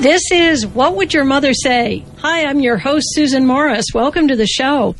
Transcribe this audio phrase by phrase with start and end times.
[0.00, 2.06] This is What Would Your Mother Say?
[2.20, 3.84] Hi, I'm your host, Susan Morris.
[3.92, 4.96] Welcome to the show.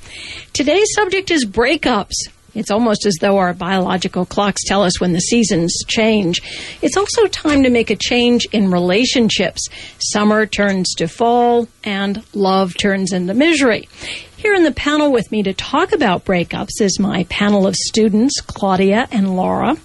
[0.53, 2.13] Today's subject is breakups.
[2.55, 6.43] It's almost as though our biological clocks tell us when the seasons change.
[6.83, 9.67] It's also time to make a change in relationships.
[9.99, 13.89] Summer turns to fall, and love turns into misery.
[14.37, 18.43] Here in the panel with me to talk about breakups is my panel of students,
[18.43, 19.79] Claudia and Laura.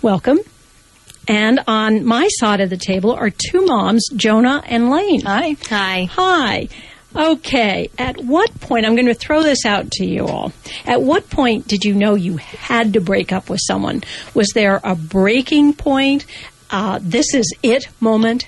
[0.00, 0.38] Welcome.
[1.28, 5.22] And on my side of the table are two moms, Jonah and Lane.
[5.22, 5.56] Hi.
[5.68, 6.08] Hi.
[6.12, 6.68] Hi.
[7.14, 7.90] Okay.
[7.98, 10.52] At what point, I'm going to throw this out to you all.
[10.84, 14.02] At what point did you know you had to break up with someone?
[14.34, 16.26] Was there a breaking point?
[16.70, 18.46] Uh, this is it moment?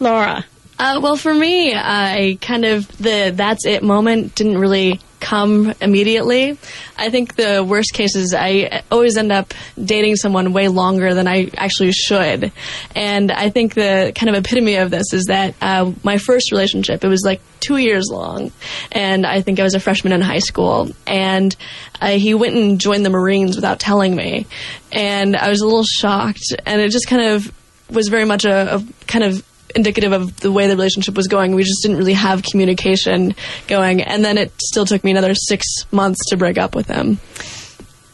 [0.00, 0.44] Laura.
[0.78, 6.58] Uh, well, for me, I kind of the that's it moment didn't really come immediately.
[6.96, 11.26] I think the worst case is I always end up dating someone way longer than
[11.26, 12.52] I actually should,
[12.94, 17.04] and I think the kind of epitome of this is that uh, my first relationship
[17.04, 18.52] it was like two years long,
[18.92, 21.54] and I think I was a freshman in high school, and
[22.00, 24.46] uh, he went and joined the Marines without telling me,
[24.92, 27.52] and I was a little shocked, and it just kind of
[27.90, 31.54] was very much a, a kind of indicative of the way the relationship was going.
[31.54, 33.34] We just didn't really have communication
[33.66, 34.02] going.
[34.02, 37.18] And then it still took me another six months to break up with him.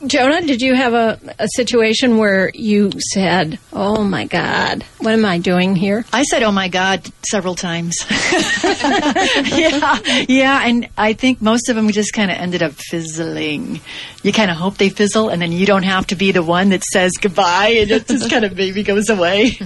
[0.07, 5.25] Jonah, did you have a, a situation where you said, Oh my God, what am
[5.25, 6.05] I doing here?
[6.13, 8.05] I said, "Oh my God," several times.
[8.11, 13.81] yeah, yeah, and I think most of them just kind of ended up fizzling.
[14.23, 16.71] You kind of hope they fizzle, and then you don't have to be the one
[16.71, 19.59] that says goodbye, and it just kind of maybe goes away.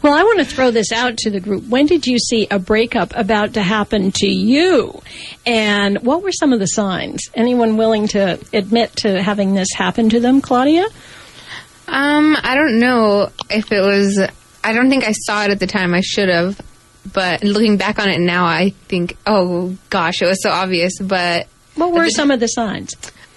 [0.00, 1.64] Well, I want to throw this out to the group.
[1.68, 5.00] When did you see a breakup about to happen to you?
[5.46, 7.30] And what were some of the signs?
[7.34, 10.84] Anyone willing to admit to having this happen to them, Claudia?
[11.88, 14.20] Um, I don't know if it was.
[14.64, 15.94] I don't think I saw it at the time.
[15.94, 16.60] I should have,
[17.12, 20.98] but looking back on it now, I think, oh gosh, it was so obvious.
[21.00, 22.94] But What were some of the signs?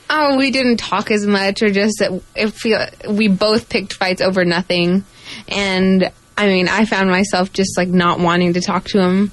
[0.09, 2.78] oh, we didn't talk as much, or just that if we
[3.12, 5.03] we both picked fights over nothing,
[5.47, 9.31] and I mean, I found myself just like not wanting to talk to him,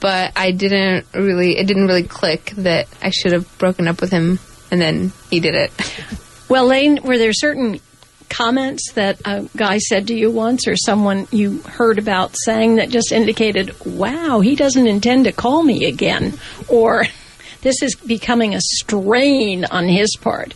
[0.00, 1.56] but I didn't really.
[1.58, 4.38] It didn't really click that I should have broken up with him,
[4.70, 5.72] and then he did it.
[6.46, 7.80] Well, Lane, were there certain
[8.28, 12.90] comments that a guy said to you once or someone you heard about saying that
[12.90, 16.34] just indicated, wow, he doesn't intend to call me again?
[16.68, 17.06] Or
[17.62, 20.54] this is becoming a strain on his part?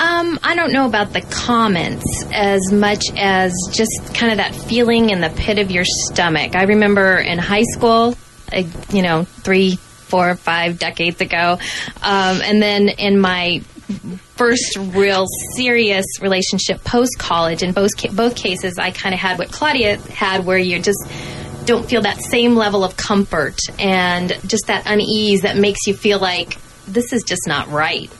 [0.00, 5.10] Um, I don't know about the comments as much as just kind of that feeling
[5.10, 6.54] in the pit of your stomach.
[6.56, 8.16] I remember in high school,
[8.90, 11.58] you know, three, four, five decades ago,
[12.00, 13.58] um, and then in my
[14.36, 19.52] first real serious relationship post college, in both both cases, I kind of had what
[19.52, 21.06] Claudia had, where you just
[21.66, 26.18] don't feel that same level of comfort and just that unease that makes you feel
[26.18, 26.56] like
[26.86, 28.10] this is just not right.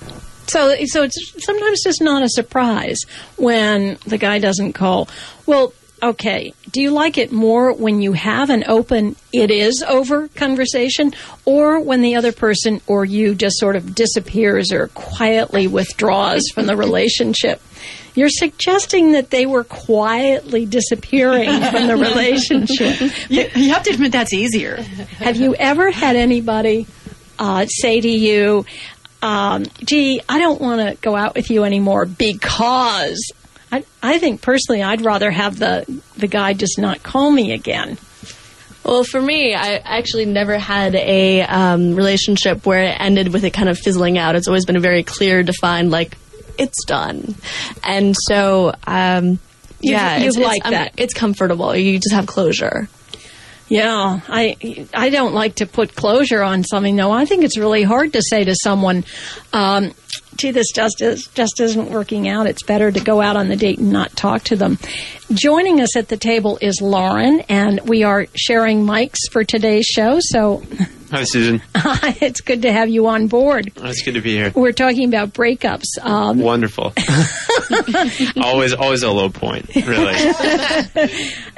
[0.51, 2.99] So, so it's sometimes just not a surprise
[3.37, 5.09] when the guy doesn't call.
[5.47, 5.73] Well,
[6.03, 6.53] okay.
[6.71, 11.13] Do you like it more when you have an open "it is over" conversation,
[11.45, 16.67] or when the other person or you just sort of disappears or quietly withdraws from
[16.67, 17.63] the relationship?
[18.15, 23.13] You're suggesting that they were quietly disappearing from the relationship.
[23.29, 24.83] You, you have to admit that's easier.
[25.19, 26.87] Have you ever had anybody
[27.39, 28.67] uh, say to you,
[29.23, 33.33] um, gee, I don't want to go out with you anymore because
[33.73, 35.85] I, I think personally I'd rather have the,
[36.17, 37.99] the guy just not call me again.
[38.85, 43.51] Well, for me, I actually never had a um, relationship where it ended with it
[43.51, 44.37] kind of fizzling out.
[44.37, 46.17] It's always been a very clear, defined, like,
[46.59, 47.35] it's done.
[47.85, 49.39] And so, um,
[49.83, 50.95] yeah, you've it's, it's- liked I'm- that.
[50.97, 51.77] It's comfortable.
[51.77, 52.89] You just have closure.
[53.71, 57.13] Yeah, I I don't like to put closure on something though.
[57.13, 59.05] I think it's really hard to say to someone,
[59.53, 59.93] um,
[60.41, 62.47] "Gee, this just is, just isn't working out.
[62.47, 64.79] It's better to go out on the date and not talk to them."
[65.33, 70.19] Joining us at the table is Lauren, and we are sharing mics for today's show.
[70.21, 70.63] So
[71.11, 71.61] Hi, Susan.
[71.75, 73.73] it's good to have you on board.
[73.77, 74.53] It's good to be here.
[74.55, 75.99] We're talking about breakups.
[76.01, 76.93] Um, Wonderful.
[78.43, 79.75] always, always a low point.
[79.75, 80.15] Really.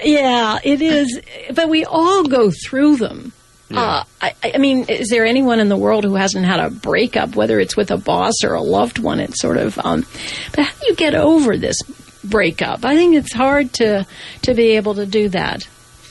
[0.04, 1.20] Yeah, it is.
[1.54, 3.32] But we all go through them.
[3.78, 7.34] Uh, I, I mean, is there anyone in the world who hasn't had a breakup,
[7.36, 9.20] whether it's with a boss or a loved one?
[9.20, 9.78] It's sort of.
[9.78, 10.06] Um,
[10.54, 11.76] but how do you get over this
[12.24, 12.84] breakup?
[12.84, 14.06] I think it's hard to
[14.42, 15.66] to be able to do that.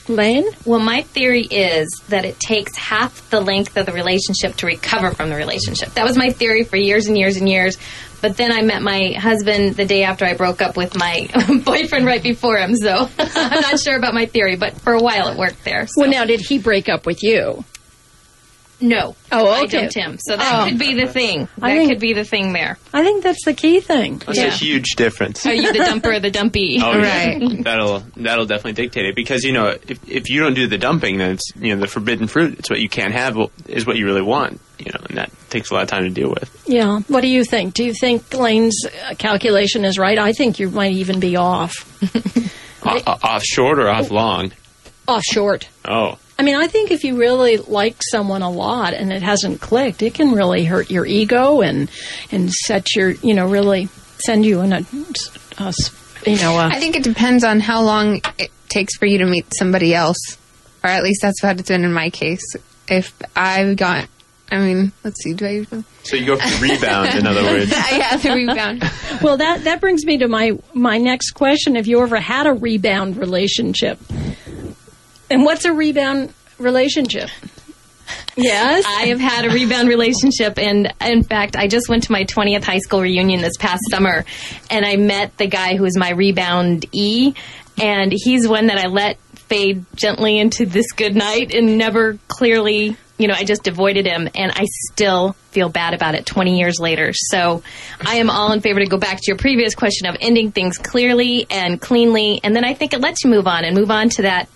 [0.08, 0.44] Lane?
[0.64, 5.10] Well, my theory is that it takes half the length of the relationship to recover
[5.12, 5.94] from the relationship.
[5.94, 7.76] That was my theory for years and years and years.
[8.20, 11.28] But then I met my husband the day after I broke up with my
[11.64, 15.28] boyfriend right before him, so I'm not sure about my theory, but for a while
[15.28, 15.88] it worked there.
[15.88, 16.02] So.
[16.02, 17.64] Well, now, did he break up with you?
[18.82, 19.16] No.
[19.30, 19.78] Oh, I okay.
[19.80, 20.18] dumped him.
[20.20, 20.68] So that Oh.
[20.68, 21.48] could be the thing.
[21.58, 22.78] That I think- could be the thing there.
[22.92, 24.20] I think that's the key thing.
[24.26, 25.46] That's a huge difference.
[25.46, 26.78] Are you the dumper or the dumpy?
[26.82, 27.40] Oh, Right.
[27.40, 27.48] yeah.
[27.62, 31.18] That'll that'll definitely dictate it because you know if if you don't do the dumping,
[31.18, 32.58] then it's you know the forbidden fruit.
[32.58, 33.38] It's what you can't have
[33.68, 34.60] is what you really want.
[34.78, 36.64] You know, and that takes a lot of time to deal with.
[36.66, 37.00] Yeah.
[37.06, 37.74] What do you think?
[37.74, 40.18] Do you think Lane's uh, calculation is right?
[40.18, 41.72] I think you might even be off.
[42.84, 44.50] O- o- off short or off long.
[45.06, 45.68] Off short.
[45.84, 49.60] Oh, I mean, I think if you really like someone a lot and it hasn't
[49.60, 51.90] clicked, it can really hurt your ego and
[52.30, 53.88] and set your you know really
[54.24, 54.84] send you in a,
[55.58, 55.90] a s-
[56.26, 59.26] you know a, I think it depends on how long it takes for you to
[59.26, 60.18] meet somebody else,
[60.82, 62.42] or at least that's what it's been in my case.
[62.88, 64.08] If I've got,
[64.50, 65.84] I mean, let's see, do I usually?
[66.04, 67.14] so you go for the rebound.
[67.14, 68.82] In other words, I have the rebound.
[69.22, 71.76] Well, that that brings me to my my next question.
[71.76, 73.98] Have you ever had a rebound relationship?
[75.32, 77.30] And what's a rebound relationship?
[78.36, 78.84] Yes.
[78.86, 82.64] I have had a rebound relationship, and in fact, I just went to my 20th
[82.64, 84.26] high school reunion this past summer,
[84.70, 87.32] and I met the guy who was my rebound E,
[87.80, 92.96] and he's one that I let fade gently into this good night and never clearly,
[93.16, 96.78] you know, I just avoided him, and I still feel bad about it 20 years
[96.78, 97.12] later.
[97.14, 97.62] So
[98.04, 100.76] I am all in favor to go back to your previous question of ending things
[100.76, 104.10] clearly and cleanly, and then I think it lets you move on and move on
[104.10, 104.48] to that,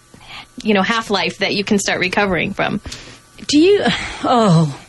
[0.63, 2.81] you know, half life that you can start recovering from.
[3.49, 3.83] Do you?
[4.25, 4.81] Oh,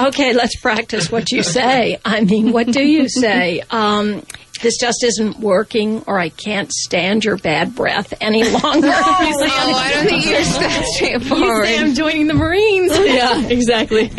[0.00, 0.32] okay.
[0.34, 1.98] Let's practice what you say.
[2.04, 3.62] I mean, what do you say?
[3.70, 4.22] Um,
[4.62, 8.92] this just isn't working, or I can't stand your bad breath any longer.
[9.36, 11.66] Oh, I don't think you're that straightforward.
[11.66, 12.92] say I'm joining the Marines.
[12.98, 14.10] yeah, exactly.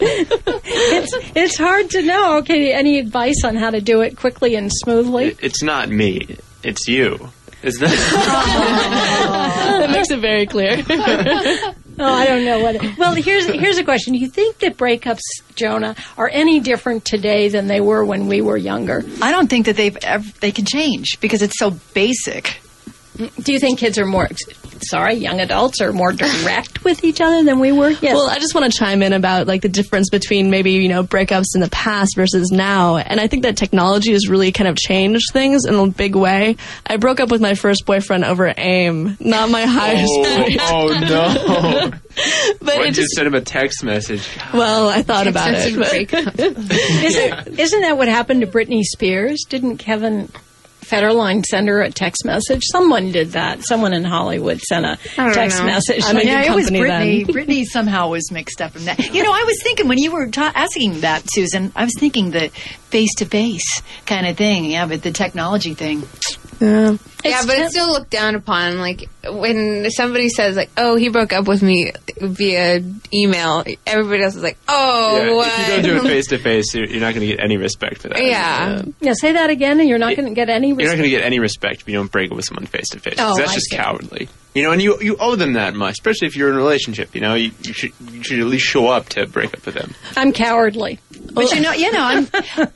[0.00, 2.38] it's it's hard to know.
[2.38, 5.36] Okay, any advice on how to do it quickly and smoothly?
[5.40, 6.36] it's not me.
[6.62, 7.30] It's you.
[7.62, 7.90] Is that?
[9.80, 10.84] that makes it very clear.
[12.00, 12.96] Oh, I don't know what.
[12.96, 14.12] Well, here's here's a question.
[14.12, 15.18] Do you think that breakups,
[15.56, 19.02] Jonah, are any different today than they were when we were younger?
[19.20, 22.60] I don't think that they've ever, they can change because it's so basic.
[23.16, 24.28] Mm, do you think kids are more,
[24.82, 27.90] sorry, young adults are more direct with each other than we were?
[27.90, 28.14] Yes.
[28.14, 31.02] Well, I just want to chime in about like the difference between maybe you know
[31.02, 34.76] breakups in the past versus now, and I think that technology has really kind of
[34.76, 36.56] changed things in a big way.
[36.86, 40.98] I broke up with my first boyfriend over AIM, not my highest point, oh, oh
[41.00, 41.90] no!
[42.60, 44.28] but What it just sent him a text message?
[44.52, 45.74] well, I thought about it.
[45.76, 46.38] Expensive but- breakup.
[47.04, 49.44] isn't, isn't that what happened to Britney Spears?
[49.48, 50.28] Didn't Kevin
[50.88, 52.62] Federline send her a text message?
[52.72, 53.62] Someone did that.
[53.64, 55.66] Someone in Hollywood sent a text know.
[55.66, 56.02] message.
[56.04, 57.26] I'm in yeah, it was Britney.
[57.26, 59.14] Britney somehow was mixed up in that.
[59.14, 62.30] You know, I was thinking when you were ta- asking that, Susan, I was thinking
[62.30, 62.48] the
[62.90, 64.64] face to face kind of thing.
[64.66, 66.02] Yeah, but the technology thing.
[66.60, 66.96] Yeah.
[67.24, 68.78] Yeah, but it's still looked down upon.
[68.78, 72.82] Like when somebody says, "Like, oh, he broke up with me via
[73.12, 76.38] email," everybody else is like, "Oh, Yeah, what?" if you don't do it face to
[76.38, 78.24] face, you're you're not going to get any respect for that.
[78.24, 78.82] Yeah.
[79.00, 80.98] yeah, say that again, and you're not going to get any You're not respect.
[80.98, 83.16] going to get any respect if you don't break up with someone face to face.
[83.18, 83.76] Oh, That's I just see.
[83.76, 84.28] cowardly.
[84.58, 87.14] You know, and you you owe them that much, especially if you're in a relationship.
[87.14, 89.74] You know, you, you should you should at least show up to break up with
[89.74, 89.94] them.
[90.16, 90.98] I'm cowardly.
[91.32, 92.28] But you know, you know, I'm,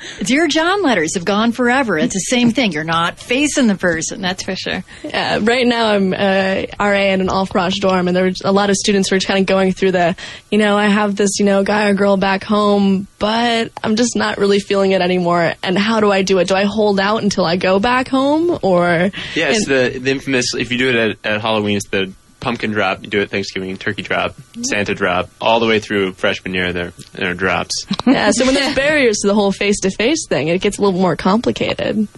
[0.25, 1.99] dear John letters have gone forever.
[1.99, 2.73] It's the same thing.
[2.73, 4.21] You're not facing the person.
[4.21, 4.85] That's for sure.
[5.05, 8.53] Yeah, right now I'm uh, RA in an all frosh dorm, and there there's a
[8.53, 10.17] lot of students who are kind of going through the,
[10.51, 14.17] you know, I have this, you know, guy or girl back home, but I'm just
[14.17, 15.55] not really feeling it anymore.
[15.63, 16.49] And how do I do it?
[16.49, 20.55] Do I hold out until I go back home, or Yes, and- the the infamous.
[20.55, 23.03] If you do it at, at Halloween, it's the pumpkin drop.
[23.03, 26.73] You do it Thanksgiving, turkey drop, Santa drop, all the way through freshman year.
[26.73, 27.87] There there are drops.
[28.07, 28.31] yeah.
[28.33, 31.01] So when there's barriers to the whole face to face thing, it gets a little
[31.01, 32.09] more complicated.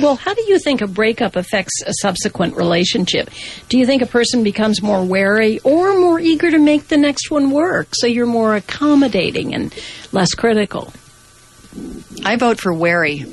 [0.00, 3.30] Well, how do you think a breakup affects a subsequent relationship?
[3.70, 7.30] Do you think a person becomes more wary or more eager to make the next
[7.30, 7.88] one work?
[7.92, 9.74] So you're more accommodating and
[10.12, 10.92] less critical.
[12.24, 13.24] I vote for wary.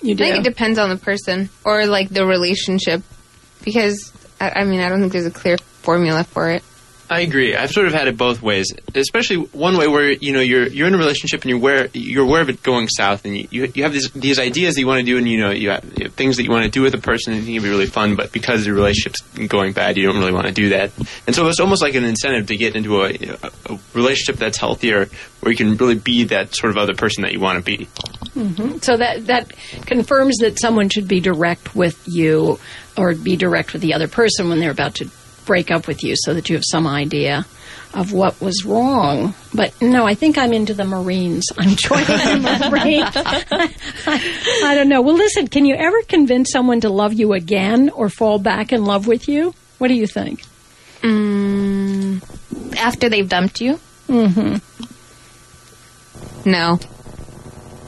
[0.00, 0.24] You do?
[0.24, 0.32] I do.
[0.32, 3.02] think it depends on the person or like the relationship,
[3.62, 4.12] because
[4.44, 6.62] I, I mean, I don't think there's a clear formula for it.
[7.10, 7.54] I agree.
[7.54, 10.88] I've sort of had it both ways, especially one way where you know you're you're
[10.88, 13.82] in a relationship and you're aware you're aware of it going south, and you you,
[13.82, 16.04] have these these ideas that you want to do, and you know you have, you
[16.04, 17.86] have things that you want to do with a person, and it can be really
[17.86, 20.92] fun, but because the relationship's going bad, you don't really want to do that,
[21.26, 23.10] and so it's almost like an incentive to get into a,
[23.42, 25.06] a, relationship that's healthier,
[25.40, 27.86] where you can really be that sort of other person that you want to be.
[28.34, 28.78] Mm-hmm.
[28.78, 29.52] So that that
[29.84, 32.58] confirms that someone should be direct with you
[32.96, 35.10] or be direct with the other person when they're about to
[35.44, 37.46] break up with you so that you have some idea
[37.92, 39.34] of what was wrong.
[39.54, 41.44] But no, I think I'm into the Marines.
[41.56, 42.06] I'm joining
[42.42, 43.12] the Marines.
[44.64, 45.00] I don't know.
[45.02, 48.84] Well, listen, can you ever convince someone to love you again or fall back in
[48.84, 49.54] love with you?
[49.78, 50.42] What do you think?
[51.02, 52.22] Mm,
[52.76, 53.78] after they've dumped you?
[54.08, 54.56] Mm-hmm.
[56.50, 56.78] No.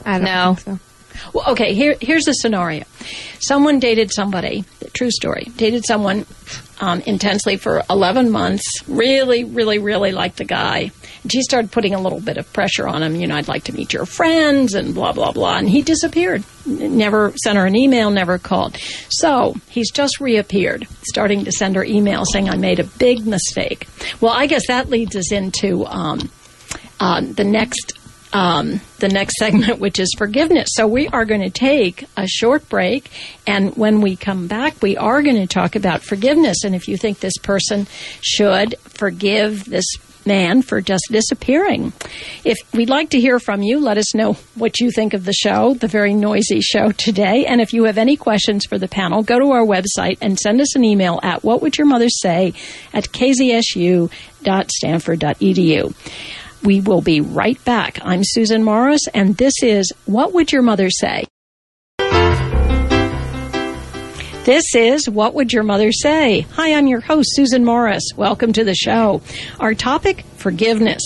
[0.05, 0.53] I don't No.
[0.55, 0.79] think so.
[1.33, 2.83] Well, okay, here, here's a scenario.
[3.39, 6.25] Someone dated somebody, true story, dated someone
[6.79, 10.91] um, intensely for 11 months, really, really, really liked the guy.
[11.23, 13.15] And she started putting a little bit of pressure on him.
[13.15, 15.57] You know, I'd like to meet your friends and blah, blah, blah.
[15.57, 16.43] And he disappeared.
[16.65, 18.77] Never sent her an email, never called.
[19.09, 23.87] So he's just reappeared, starting to send her email saying, I made a big mistake.
[24.21, 26.29] Well, I guess that leads us into um,
[26.99, 27.97] uh, the next
[28.33, 30.69] um, the next segment, which is forgiveness.
[30.73, 33.09] So we are going to take a short break,
[33.45, 36.63] and when we come back, we are going to talk about forgiveness.
[36.63, 37.87] And if you think this person
[38.21, 39.85] should forgive this
[40.27, 41.93] man for just disappearing.
[42.43, 45.33] If we'd like to hear from you, let us know what you think of the
[45.33, 47.47] show, the very noisy show today.
[47.47, 50.61] And if you have any questions for the panel, go to our website and send
[50.61, 52.53] us an email at what would your mother say
[52.93, 55.95] at kzsu.stanford.edu.
[56.63, 57.99] We will be right back.
[58.03, 61.25] I'm Susan Morris, and this is What Would Your Mother Say?
[64.43, 66.41] This is What Would Your Mother Say?
[66.53, 68.03] Hi, I'm your host, Susan Morris.
[68.15, 69.21] Welcome to the show.
[69.59, 71.01] Our topic forgiveness.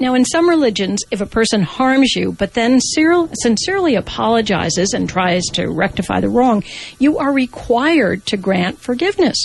[0.00, 5.42] Now, in some religions, if a person harms you but then sincerely apologizes and tries
[5.54, 6.62] to rectify the wrong,
[6.98, 9.36] you are required to grant forgiveness.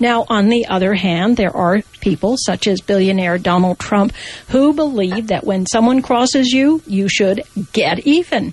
[0.00, 4.12] Now, on the other hand, there are people such as billionaire Donald Trump
[4.48, 8.52] who believe that when someone crosses you, you should get even.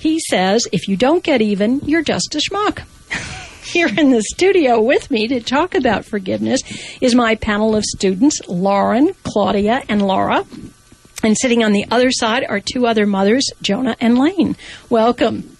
[0.00, 2.82] He says if you don't get even, you're just a schmuck.
[3.64, 6.60] Here in the studio with me to talk about forgiveness
[7.00, 10.44] is my panel of students, Lauren, Claudia, and Laura.
[11.22, 14.56] And sitting on the other side are two other mothers, Jonah and Lane.
[14.90, 15.56] Welcome.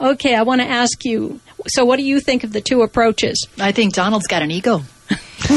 [0.00, 3.46] Okay, I want to ask you so, what do you think of the two approaches?
[3.58, 4.82] I think Donald's got an ego.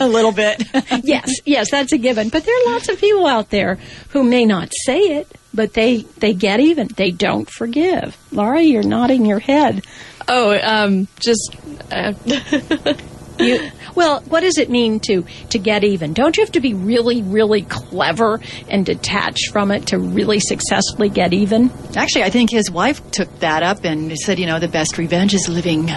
[0.00, 0.62] a little bit.
[1.04, 2.28] yes, yes, that's a given.
[2.28, 3.78] But there are lots of people out there
[4.10, 6.88] who may not say it, but they they get even.
[6.88, 8.16] They don't forgive.
[8.32, 9.84] Laura, you're nodding your head.
[10.28, 11.56] Oh, um, just
[11.90, 12.12] uh,
[13.40, 16.12] You, well, what does it mean to to get even?
[16.12, 21.08] Don't you have to be really, really clever and detached from it to really successfully
[21.08, 21.70] get even?
[21.96, 25.34] Actually, I think his wife took that up and said, you know, the best revenge
[25.34, 25.90] is living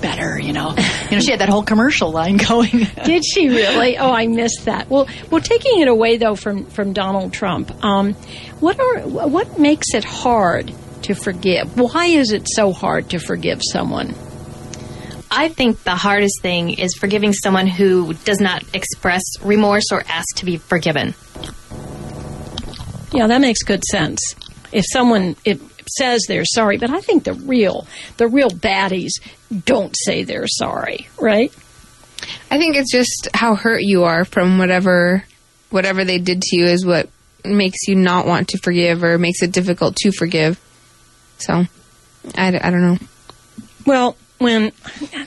[0.00, 0.74] better, you know.
[1.10, 2.86] you know, she had that whole commercial line going.
[3.04, 3.98] Did she really?
[3.98, 4.88] Oh, I missed that.
[4.88, 8.14] Well, well, taking it away though from from Donald Trump, um,
[8.60, 10.72] what are what makes it hard
[11.02, 11.78] to forgive?
[11.78, 14.14] Why is it so hard to forgive someone?
[15.30, 20.26] I think the hardest thing is forgiving someone who does not express remorse or ask
[20.36, 21.14] to be forgiven.
[23.12, 24.20] Yeah, that makes good sense.
[24.72, 25.60] If someone it
[25.98, 29.10] says they're sorry, but I think the real the real baddies
[29.64, 31.52] don't say they're sorry, right?
[32.50, 35.24] I think it's just how hurt you are from whatever
[35.70, 37.08] whatever they did to you is what
[37.44, 40.60] makes you not want to forgive or makes it difficult to forgive.
[41.38, 41.64] So,
[42.36, 42.98] I, I don't know.
[43.86, 44.72] Well, when
[45.12, 45.26] I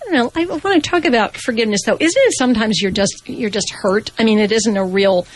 [0.00, 1.96] don't know, I want to talk about forgiveness though.
[1.98, 4.10] Isn't it sometimes you're just you're just hurt?
[4.18, 5.26] I mean, it isn't a real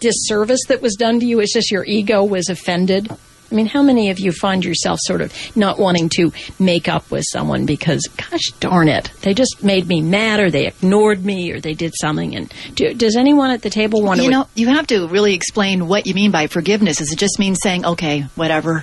[0.00, 1.40] disservice that was done to you.
[1.40, 3.10] It's just your ego was offended.
[3.52, 7.08] I mean, how many of you find yourself sort of not wanting to make up
[7.10, 11.52] with someone because, gosh darn it, they just made me mad, or they ignored me,
[11.52, 12.34] or they did something?
[12.34, 14.24] And do, does anyone at the table want you to?
[14.24, 17.00] You know, you have to really explain what you mean by forgiveness.
[17.00, 18.82] Is it just mean saying, okay, whatever,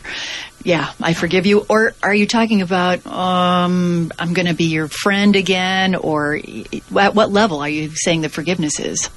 [0.63, 1.65] yeah, I forgive you?
[1.69, 5.95] Or are you talking about, um, I'm going to be your friend again?
[5.95, 9.09] Or at what level are you saying that forgiveness is?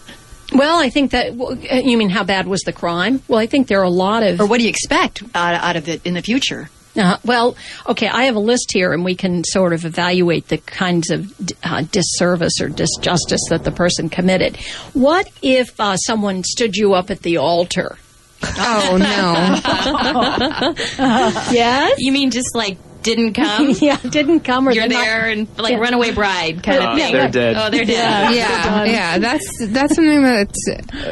[0.53, 3.23] well, I think that uh, you mean how bad was the crime?
[3.29, 5.77] Well, I think there are a lot of Or what do you expect out, out
[5.77, 6.69] of it in the future?
[6.97, 7.57] Uh, well,
[7.89, 11.33] okay, I have a list here, and we can sort of evaluate the kinds of
[11.65, 14.57] uh, disservice or disjustice that the person committed.
[14.93, 17.99] What if uh, someone stood you up at the altar?
[18.43, 20.75] Oh no.
[21.53, 21.95] Yes?
[21.99, 23.71] You mean just like didn't come?
[23.81, 25.79] yeah, didn't come or You're did not- there and like Yeah.
[25.79, 27.13] runaway bride kind Oh, of uh, thing.
[27.13, 27.57] They're dead.
[27.57, 28.35] Oh, they're dead.
[28.35, 29.19] yeah, yeah.
[29.19, 30.69] That's that's something that's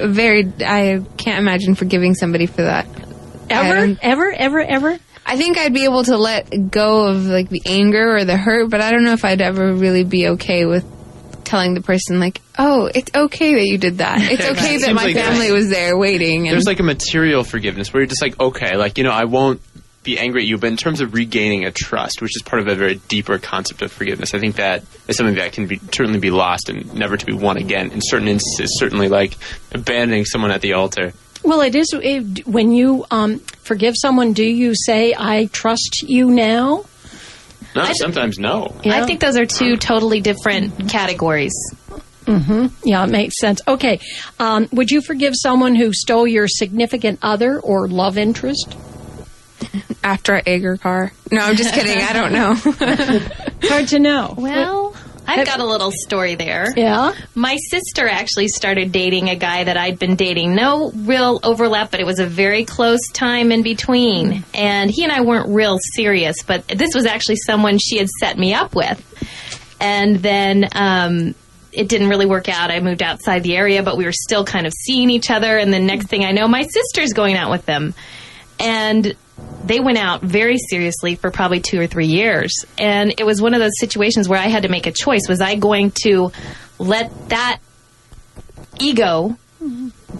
[0.06, 0.50] very.
[0.64, 2.86] I can't imagine forgiving somebody for that.
[3.50, 4.98] Ever, um, ever, ever, ever?
[5.26, 8.70] I think I'd be able to let go of like the anger or the hurt,
[8.70, 10.84] but I don't know if I'd ever really be okay with
[11.44, 14.20] telling the person like, "Oh, it's okay that you did that.
[14.20, 15.54] It's okay that my like family that.
[15.54, 18.98] was there waiting." And There's like a material forgiveness where you're just like, okay, like
[18.98, 19.60] you know, I won't
[20.02, 22.68] be angry at you, but in terms of regaining a trust, which is part of
[22.68, 26.18] a very deeper concept of forgiveness, I think that is something that can be certainly
[26.18, 27.92] be lost and never to be won again.
[27.92, 29.36] In certain instances, certainly like
[29.72, 31.12] abandoning someone at the altar.
[31.44, 34.32] Well, it is it, when you um, forgive someone.
[34.32, 36.84] Do you say, "I trust you now"?
[37.74, 38.74] No, sometimes no.
[38.84, 39.02] Yeah.
[39.02, 41.52] I think those are two totally different categories.
[42.24, 42.66] Mm-hmm.
[42.84, 43.60] Yeah, it makes sense.
[43.66, 44.00] Okay,
[44.38, 48.76] um, would you forgive someone who stole your significant other or love interest?
[50.04, 51.12] after I egg her car.
[51.30, 52.02] No, I'm just kidding.
[52.02, 52.54] I don't know.
[53.68, 54.34] Hard to know.
[54.36, 54.94] Well,
[55.26, 56.72] I've got a little story there.
[56.76, 57.14] Yeah.
[57.34, 60.54] My sister actually started dating a guy that I'd been dating.
[60.54, 64.44] No real overlap, but it was a very close time in between.
[64.54, 68.38] And he and I weren't real serious, but this was actually someone she had set
[68.38, 68.98] me up with.
[69.80, 71.34] And then um,
[71.72, 72.70] it didn't really work out.
[72.70, 75.56] I moved outside the area, but we were still kind of seeing each other.
[75.58, 77.94] And the next thing I know, my sister's going out with them.
[78.58, 79.16] And
[79.64, 82.52] they went out very seriously for probably two or three years.
[82.78, 85.22] And it was one of those situations where I had to make a choice.
[85.28, 86.32] Was I going to
[86.78, 87.60] let that
[88.80, 89.36] ego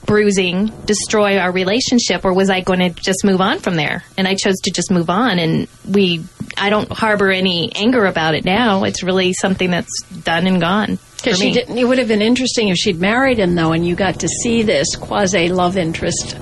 [0.06, 4.04] bruising destroy our relationship or was I going to just move on from there?
[4.16, 6.24] And I chose to just move on and we
[6.56, 8.84] I don't harbor any anger about it now.
[8.84, 10.98] It's really something that's done and gone.
[11.16, 11.78] Because she didn't.
[11.78, 14.62] It would have been interesting if she'd married him, though, and you got to see
[14.62, 16.36] this quasi love interest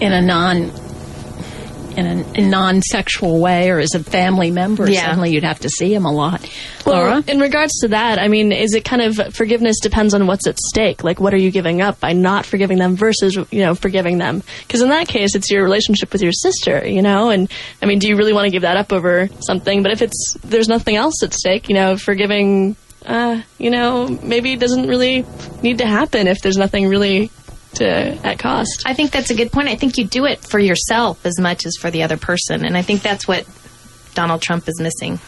[0.00, 0.70] in a non
[1.96, 4.90] in a, non-sexual way, or as a family member.
[4.90, 5.06] Yeah.
[5.06, 6.48] Suddenly, you'd have to see him a lot.
[6.84, 10.26] Well, Laura, in regards to that, I mean, is it kind of forgiveness depends on
[10.26, 11.04] what's at stake?
[11.04, 14.42] Like, what are you giving up by not forgiving them versus, you know, forgiving them?
[14.66, 17.30] Because in that case, it's your relationship with your sister, you know?
[17.30, 19.82] And, I mean, do you really want to give that up over something?
[19.82, 24.52] But if it's, there's nothing else at stake, you know, forgiving, uh, you know, maybe
[24.52, 25.24] it doesn't really
[25.62, 27.30] need to happen if there's nothing really
[27.74, 28.82] to, at cost.
[28.86, 29.68] I think that's a good point.
[29.68, 32.76] I think you do it for yourself as much as for the other person, and
[32.76, 33.46] I think that's what
[34.14, 35.18] Donald Trump is missing.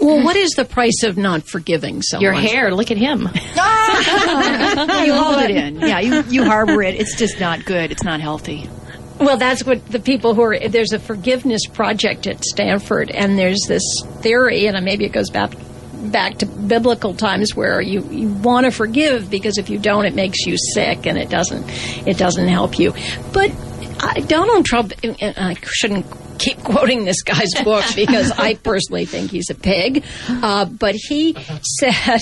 [0.00, 2.22] well, what is the price of not forgiving someone?
[2.22, 3.20] Your hair, look at him.
[3.22, 5.80] you hold it in.
[5.80, 6.94] Yeah, you, you harbor it.
[6.94, 7.90] It's just not good.
[7.90, 8.68] It's not healthy.
[9.18, 13.60] Well, that's what the people who are there's a forgiveness project at Stanford, and there's
[13.68, 13.82] this
[14.20, 15.52] theory, and maybe it goes back
[16.10, 20.14] back to biblical times where you, you want to forgive because if you don't, it
[20.14, 21.64] makes you sick and it doesn't
[22.06, 22.94] it doesn't help you.
[23.32, 23.52] But
[24.26, 26.06] Donald Trump, and I shouldn't
[26.38, 31.36] keep quoting this guy's books because I personally think he's a pig, uh, but he
[31.60, 32.20] said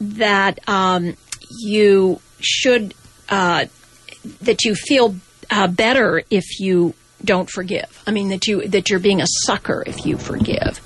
[0.00, 1.16] that um,
[1.48, 2.94] you should.
[3.28, 3.66] Uh,
[4.42, 5.14] that you feel
[5.50, 8.02] uh, better if you don't forgive.
[8.06, 10.80] I mean that you that you're being a sucker if you forgive.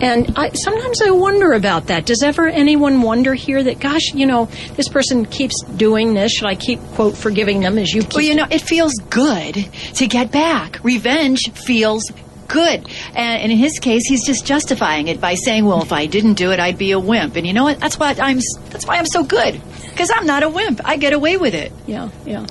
[0.00, 2.06] And I, sometimes I wonder about that.
[2.06, 6.32] Does ever anyone wonder here that gosh, you know, this person keeps doing this?
[6.32, 8.14] Should I keep quote forgiving them as you keep?
[8.14, 9.54] Well, you know, it feels good
[9.94, 10.82] to get back.
[10.84, 12.10] Revenge feels
[12.48, 12.86] good.
[13.14, 16.34] And, and in his case, he's just justifying it by saying, "Well, if I didn't
[16.34, 17.80] do it, I'd be a wimp." And you know what?
[17.80, 18.40] That's why I'm.
[18.70, 20.80] That's why I'm so good because I'm not a wimp.
[20.84, 21.72] I get away with it.
[21.86, 22.46] yeah, yeah.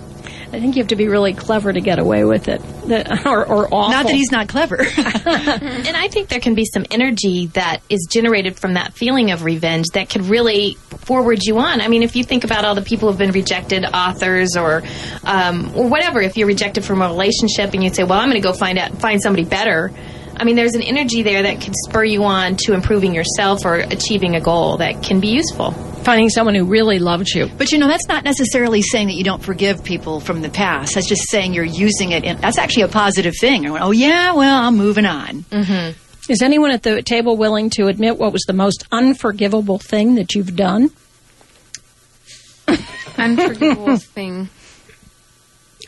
[0.54, 3.46] I think you have to be really clever to get away with it, That- or,
[3.46, 3.90] or awful.
[3.92, 4.78] Not that he's not clever.
[5.82, 9.44] And I think there can be some energy that is generated from that feeling of
[9.44, 11.82] revenge that could really forward you on.
[11.82, 14.84] I mean, if you think about all the people who've been rejected, authors or
[15.24, 18.42] um, or whatever, if you're rejected from a relationship and you say, "Well, I'm going
[18.42, 19.92] to go find out find somebody better,"
[20.42, 23.76] I mean, there's an energy there that could spur you on to improving yourself or
[23.76, 25.72] achieving a goal that can be useful.
[26.02, 27.48] finding someone who really loves you.
[27.60, 30.96] But you know, that's not necessarily saying that you don't forgive people from the past.
[30.96, 32.24] That's just saying you're using it.
[32.24, 33.68] In, that's actually a positive thing.
[33.68, 35.44] I went, oh yeah, well, I'm moving on.
[35.44, 36.32] Mm-hmm.
[36.32, 40.34] Is anyone at the table willing to admit what was the most unforgivable thing that
[40.34, 40.90] you've done?
[43.18, 44.50] Unforgivable thing.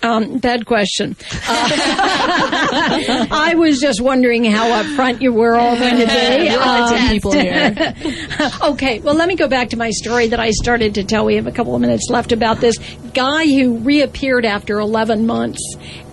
[0.04, 1.16] Um, bad question.
[1.32, 1.38] Uh,
[3.32, 6.50] I was just wondering how upfront you were all going to be.
[6.50, 7.96] Um, people here.
[8.64, 11.26] okay, well, let me go back to my story that I started to tell.
[11.26, 12.78] We have a couple of minutes left about this
[13.14, 15.62] guy who reappeared after 11 months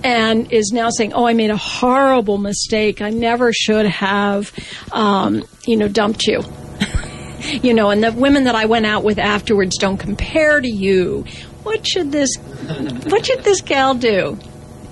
[0.04, 3.02] and is now saying, "Oh, I made a horrible mistake.
[3.02, 4.52] I never should have,
[4.92, 6.42] um, you know, dumped you."
[7.62, 11.24] you know, and the women that I went out with afterwards don't compare to you.
[11.62, 14.38] What should this what should this gal do?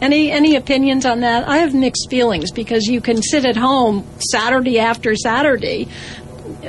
[0.01, 1.49] Any any opinions on that?
[1.49, 5.89] I have mixed feelings because you can sit at home Saturday after Saturday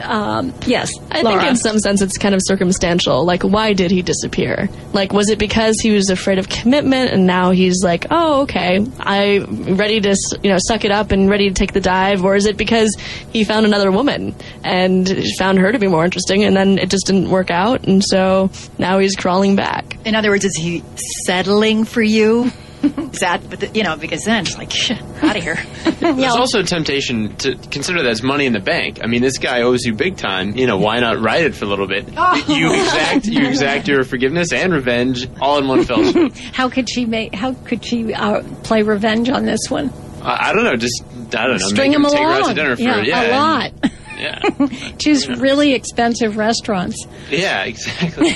[0.03, 1.39] um, yes, I Laura.
[1.39, 3.25] think in some sense it's kind of circumstantial.
[3.25, 4.69] Like, why did he disappear?
[4.93, 8.85] Like, was it because he was afraid of commitment and now he's like, oh, okay,
[8.99, 12.23] I'm ready to, you know, suck it up and ready to take the dive?
[12.23, 12.95] Or is it because
[13.31, 17.05] he found another woman and found her to be more interesting and then it just
[17.05, 19.97] didn't work out and so now he's crawling back?
[20.05, 20.83] In other words, is he
[21.25, 22.51] settling for you?
[23.13, 24.71] Is that, but the- you know, because then it's like,
[25.23, 25.57] out of here.
[25.99, 28.99] There's also a temptation to consider that as money in the bank.
[29.03, 30.55] I mean, this guy owes you big time.
[30.55, 32.07] You know, why not ride it for a little bit?
[32.47, 36.33] You exact you exact your forgiveness and revenge all in one fell swoop.
[36.53, 37.33] How could she make?
[37.35, 39.91] How could she uh, play revenge on this one?
[40.21, 40.75] I, I don't know.
[40.75, 41.03] Just
[41.35, 41.67] I don't know.
[41.67, 42.49] String make him him take her out along.
[42.49, 43.71] to dinner for yeah, yeah, a lot.
[44.19, 44.39] Yeah,
[44.97, 47.05] Choose really expensive restaurants.
[47.29, 48.31] yeah, exactly.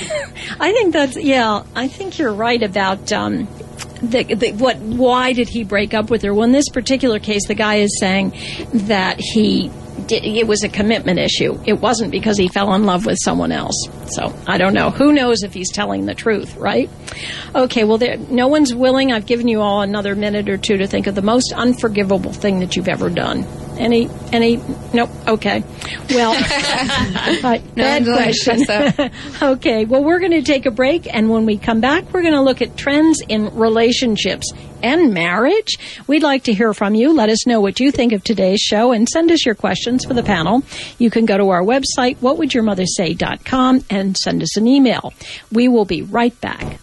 [0.60, 1.64] I think that's yeah.
[1.76, 3.48] I think you're right about um,
[4.02, 4.78] the, the what.
[4.78, 6.34] Why did he break up with her?
[6.34, 8.34] Well, in this particular case, the guy is saying
[8.74, 9.72] that he.
[10.08, 11.62] Did, it was a commitment issue.
[11.66, 13.88] It wasn't because he fell in love with someone else.
[14.08, 14.90] So I don't know.
[14.90, 16.90] Who knows if he's telling the truth, right?
[17.56, 17.84] Okay.
[17.84, 19.12] Well, there, no one's willing.
[19.12, 22.60] I've given you all another minute or two to think of the most unforgivable thing
[22.60, 23.46] that you've ever done.
[23.78, 24.10] Any?
[24.32, 24.58] Any?
[24.94, 25.10] Nope.
[25.28, 25.64] Okay.
[26.10, 28.66] Well, No uh, bad question.
[29.42, 32.34] okay, well, we're going to take a break, and when we come back, we're going
[32.34, 34.52] to look at trends in relationships
[34.84, 35.78] and marriage.
[36.08, 37.14] We'd like to hear from you.
[37.14, 40.14] Let us know what you think of today's show and send us your questions for
[40.14, 40.64] the panel.
[41.00, 45.14] You can go to our website, whatwouldyourmothersay.com, and send us an email.
[45.52, 46.80] We will be right back.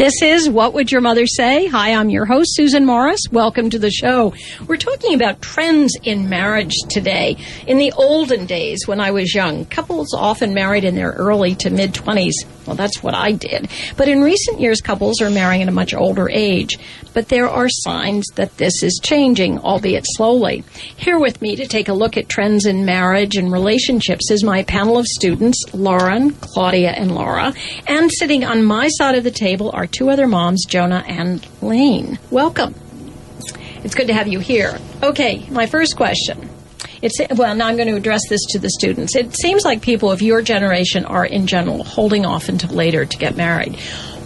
[0.00, 1.66] This is What Would Your Mother Say?
[1.66, 3.20] Hi, I'm your host, Susan Morris.
[3.30, 4.32] Welcome to the show.
[4.66, 7.36] We're talking about trends in marriage today.
[7.66, 11.68] In the olden days, when I was young, couples often married in their early to
[11.68, 12.32] mid 20s.
[12.66, 13.68] Well, that's what I did.
[13.98, 16.78] But in recent years, couples are marrying at a much older age.
[17.12, 20.62] But there are signs that this is changing, albeit slowly.
[20.96, 24.62] Here with me to take a look at trends in marriage and relationships is my
[24.62, 27.52] panel of students, Lauren, Claudia, and Laura.
[27.86, 32.18] And sitting on my side of the table are two other moms, Jonah and Lane.
[32.30, 32.74] Welcome.
[33.82, 34.78] It's good to have you here.
[35.02, 36.50] Okay, my first question.
[37.02, 39.16] It's well, now I'm going to address this to the students.
[39.16, 43.16] It seems like people of your generation are in general holding off until later to
[43.16, 43.76] get married.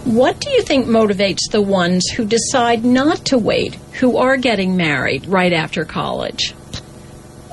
[0.03, 4.75] What do you think motivates the ones who decide not to wait, who are getting
[4.75, 6.53] married right after college?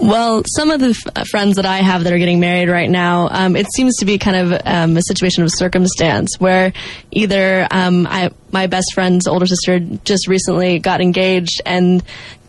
[0.02, 2.90] Well, some of the f- uh, friends that I have that are getting married right
[2.90, 6.72] now, um, it seems to be kind of um, a situation of circumstance where
[7.12, 12.02] either um, I, my best friend's older sister just recently got engaged and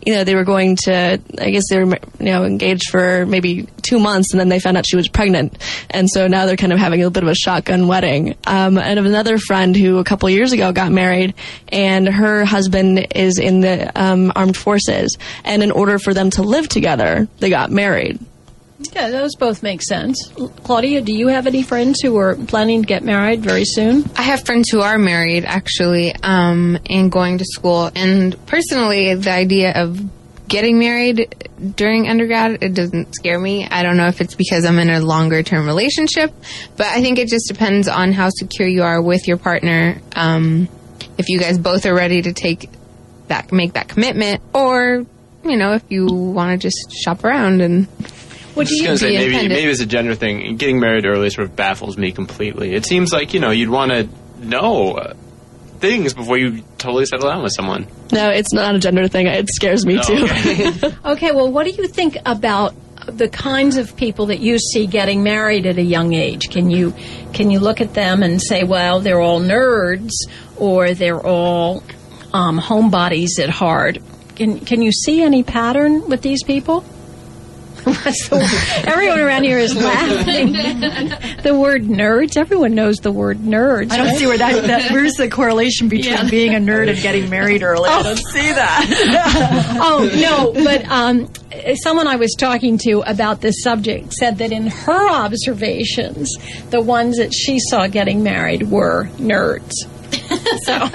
[0.05, 3.67] you know they were going to I guess they were you know engaged for maybe
[3.81, 5.57] two months and then they found out she was pregnant
[5.89, 8.35] and so now they're kind of having a bit of a shotgun wedding.
[8.45, 11.33] Um, and of another friend who a couple years ago got married
[11.69, 16.43] and her husband is in the um, armed forces and in order for them to
[16.43, 18.19] live together they got married.
[18.91, 20.31] Yeah, those both make sense.
[20.63, 24.09] Claudia, do you have any friends who are planning to get married very soon?
[24.15, 27.91] I have friends who are married actually, um, and going to school.
[27.95, 29.99] And personally, the idea of
[30.47, 33.67] getting married during undergrad it doesn't scare me.
[33.67, 36.31] I don't know if it's because I'm in a longer term relationship,
[36.77, 40.01] but I think it just depends on how secure you are with your partner.
[40.15, 40.67] Um,
[41.17, 42.69] if you guys both are ready to take
[43.27, 45.05] that, make that commitment, or
[45.43, 47.87] you know, if you want to just shop around and
[48.53, 50.57] What do just you gonna say maybe maybe it's a gender thing.
[50.57, 52.73] Getting married early sort of baffles me completely.
[52.73, 55.13] It seems like you know you'd want to know uh,
[55.79, 57.87] things before you totally settle down with someone.
[58.11, 59.27] No, it's not a gender thing.
[59.27, 60.23] It scares me too.
[60.29, 60.95] okay.
[61.05, 62.73] Okay, well, what do you think about
[63.07, 66.49] the kinds of people that you see getting married at a young age?
[66.49, 66.93] Can you
[67.33, 70.11] can you look at them and say, well, they're all nerds
[70.57, 71.83] or they're all
[72.33, 73.97] um, homebodies at heart?
[74.35, 76.85] Can can you see any pattern with these people?
[77.83, 78.87] What's the word?
[78.87, 80.53] Everyone around here is laughing.
[81.43, 82.37] the word nerds.
[82.37, 83.91] Everyone knows the word nerds.
[83.91, 84.17] I don't right?
[84.17, 87.89] see where that, that where's the correlation between being a nerd and getting married early.
[87.89, 89.77] I don't see that.
[89.81, 91.29] oh no, but um,
[91.75, 96.29] someone I was talking to about this subject said that in her observations,
[96.69, 99.73] the ones that she saw getting married were nerds.
[100.63, 100.87] so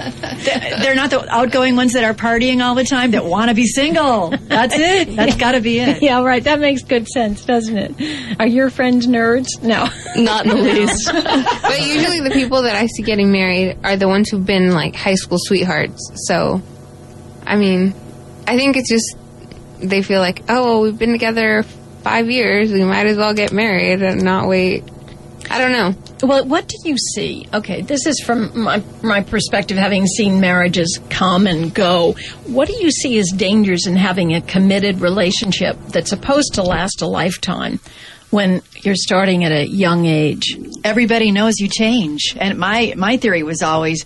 [0.81, 3.67] They're not the outgoing ones that are partying all the time that want to be
[3.67, 4.31] single.
[4.31, 5.17] That's it.
[5.17, 6.03] That's got to be it.
[6.03, 6.43] yeah, right.
[6.43, 8.41] That makes good sense, doesn't it?
[8.41, 9.49] Are your friends nerds?
[9.63, 9.89] No.
[10.17, 11.11] not in the least.
[11.13, 14.95] but usually the people that I see getting married are the ones who've been like
[14.95, 16.11] high school sweethearts.
[16.27, 16.63] So,
[17.45, 17.95] I mean,
[18.47, 19.17] I think it's just
[19.81, 21.63] they feel like, oh, well, we've been together
[22.03, 24.85] five years, we might as well get married and not wait.
[25.51, 25.95] I don't know.
[26.23, 27.49] Well, what do you see?
[27.55, 32.13] Okay, this is from my, my perspective, having seen marriages come and go.
[32.45, 37.03] What do you see as dangers in having a committed relationship that's supposed to last
[37.03, 37.79] a lifetime
[38.31, 40.59] when you're starting at a young age?
[40.83, 42.35] Everybody knows you change.
[42.37, 44.05] And my, my theory was always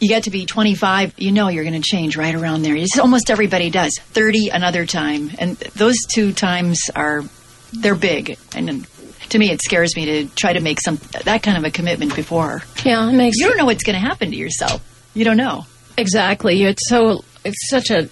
[0.00, 2.76] you get to be 25, you know you're going to change right around there.
[2.76, 3.98] It's almost everybody does.
[3.98, 5.32] 30 another time.
[5.38, 7.24] And those two times are,
[7.72, 8.38] they're big.
[8.54, 8.86] And
[9.30, 12.14] to me, it scares me to try to make some, that kind of a commitment
[12.14, 12.62] before.
[12.84, 14.82] Yeah, it makes You don't know what's going to happen to yourself.
[15.14, 15.66] You don't know.
[15.96, 16.62] Exactly.
[16.62, 18.08] It's so it's such a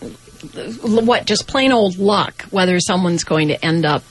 [0.82, 4.02] what just plain old luck whether someone's going to end up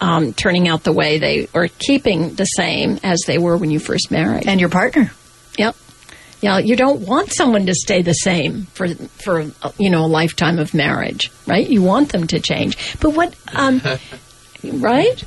[0.00, 3.78] um, turning out the way they or keeping the same as they were when you
[3.78, 4.46] first married.
[4.46, 5.12] And your partner.
[5.58, 5.76] Yep.
[6.40, 10.06] Yeah, you don't want someone to stay the same for for uh, you know a
[10.06, 11.66] lifetime of marriage, right?
[11.68, 12.98] You want them to change.
[13.00, 13.80] But what um
[14.64, 15.24] right?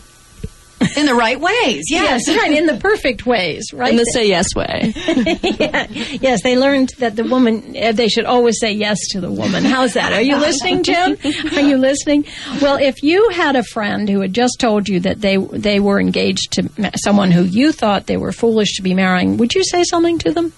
[0.96, 1.86] In the right ways.
[1.90, 2.28] Yes.
[2.28, 3.92] Yes, right, in the perfect ways, right?
[3.92, 4.94] In the say yes way.
[5.60, 5.88] yeah.
[5.90, 9.64] Yes, they learned that the woman, uh, they should always say yes to the woman.
[9.66, 10.14] How's that?
[10.14, 11.18] Are you listening, Jim?
[11.56, 12.26] Are you listening?
[12.62, 16.00] Well, if you had a friend who had just told you that they, they were
[16.00, 19.84] engaged to someone who you thought they were foolish to be marrying, would you say
[19.84, 20.54] something to them?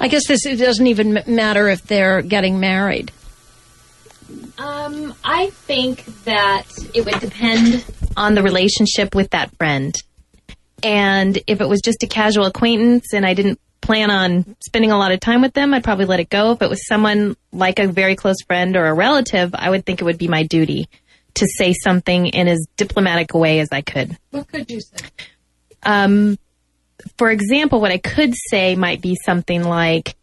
[0.00, 3.12] I guess this it doesn't even matter if they're getting married.
[4.58, 7.84] Um, I think that it would depend
[8.16, 9.94] on the relationship with that friend.
[10.82, 14.98] And if it was just a casual acquaintance and I didn't plan on spending a
[14.98, 16.52] lot of time with them, I'd probably let it go.
[16.52, 20.00] If it was someone like a very close friend or a relative, I would think
[20.00, 20.88] it would be my duty
[21.34, 24.16] to say something in as diplomatic a way as I could.
[24.30, 25.06] What could you say?
[25.82, 26.38] Um,
[27.18, 30.14] for example, what I could say might be something like,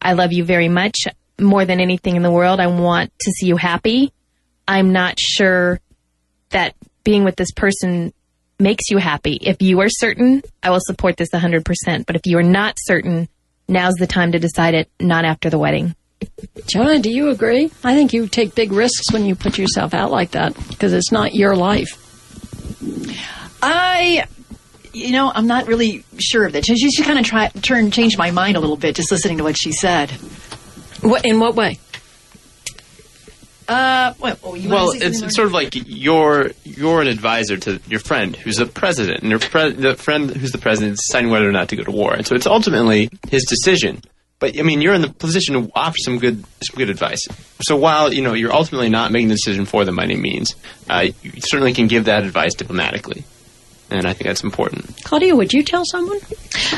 [0.00, 1.06] I love you very much.
[1.40, 4.12] More than anything in the world, I want to see you happy.
[4.66, 5.80] I'm not sure
[6.50, 6.74] that
[7.08, 8.12] being with this person
[8.58, 9.38] makes you happy.
[9.40, 12.04] If you are certain, I will support this 100%.
[12.04, 13.30] But if you are not certain,
[13.66, 15.96] now's the time to decide it, not after the wedding.
[16.66, 17.70] John, do you agree?
[17.82, 21.10] I think you take big risks when you put yourself out like that because it's
[21.10, 21.96] not your life.
[23.62, 24.26] I,
[24.92, 26.66] you know, I'm not really sure of that.
[26.66, 29.44] She, she kind of try, turn, change my mind a little bit just listening to
[29.44, 30.10] what she said.
[31.00, 31.78] What in what way?
[33.68, 38.00] Uh, what, oh, Well, it's, it's sort of like you're you're an advisor to your
[38.00, 41.46] friend who's a president, and your pre- the friend who's the president is deciding whether
[41.46, 44.00] or not to go to war, and so it's ultimately his decision.
[44.38, 47.20] But I mean, you're in the position to offer some good some good advice.
[47.60, 50.54] So while you know you're ultimately not making the decision for them by any means,
[50.88, 53.24] uh, you certainly can give that advice diplomatically,
[53.90, 54.96] and I think that's important.
[55.04, 56.20] Claudia, would you tell someone?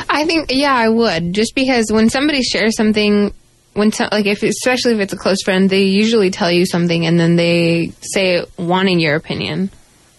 [0.09, 1.33] I think, yeah, I would.
[1.33, 3.33] Just because when somebody shares something,
[3.73, 7.05] when so, like if especially if it's a close friend, they usually tell you something
[7.05, 9.69] and then they say it wanting your opinion.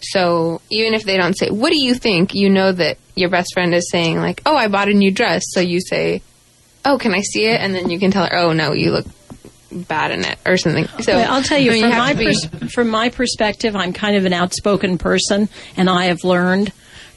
[0.01, 3.53] So even if they don't say, "What do you think?" you know that your best
[3.53, 6.21] friend is saying like, "Oh, I bought a new dress." So you say,
[6.83, 9.05] "Oh, can I see it?" And then you can tell her, "Oh, no, you look
[9.71, 10.87] bad in it," or something.
[11.01, 13.93] So Well, I'll tell you, I mean, from have my pers- from my perspective, I'm
[13.93, 16.73] kind of an outspoken person, and I have learned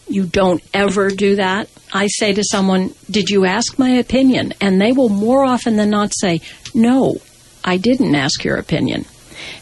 [0.09, 1.69] you don't ever do that.
[1.93, 5.91] I say to someone, "Did you ask my opinion?" And they will more often than
[5.91, 6.41] not say,
[6.75, 7.17] "No,
[7.65, 9.05] I didn't ask your opinion."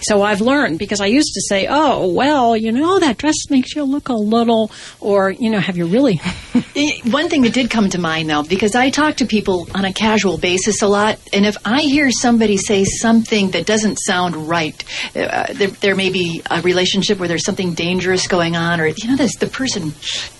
[0.00, 3.74] So I've learned because I used to say, "Oh, well, you know, that dress makes
[3.74, 6.20] you look a little," or you know, have you really?
[6.76, 9.84] Eh, One thing that did come to mind though, because I talk to people on
[9.84, 14.34] a casual basis a lot, and if I hear somebody say something that doesn't sound
[14.48, 14.82] right,
[15.14, 19.08] uh, there, there may be a relationship where there's something dangerous going on, or you
[19.08, 19.94] know, this the person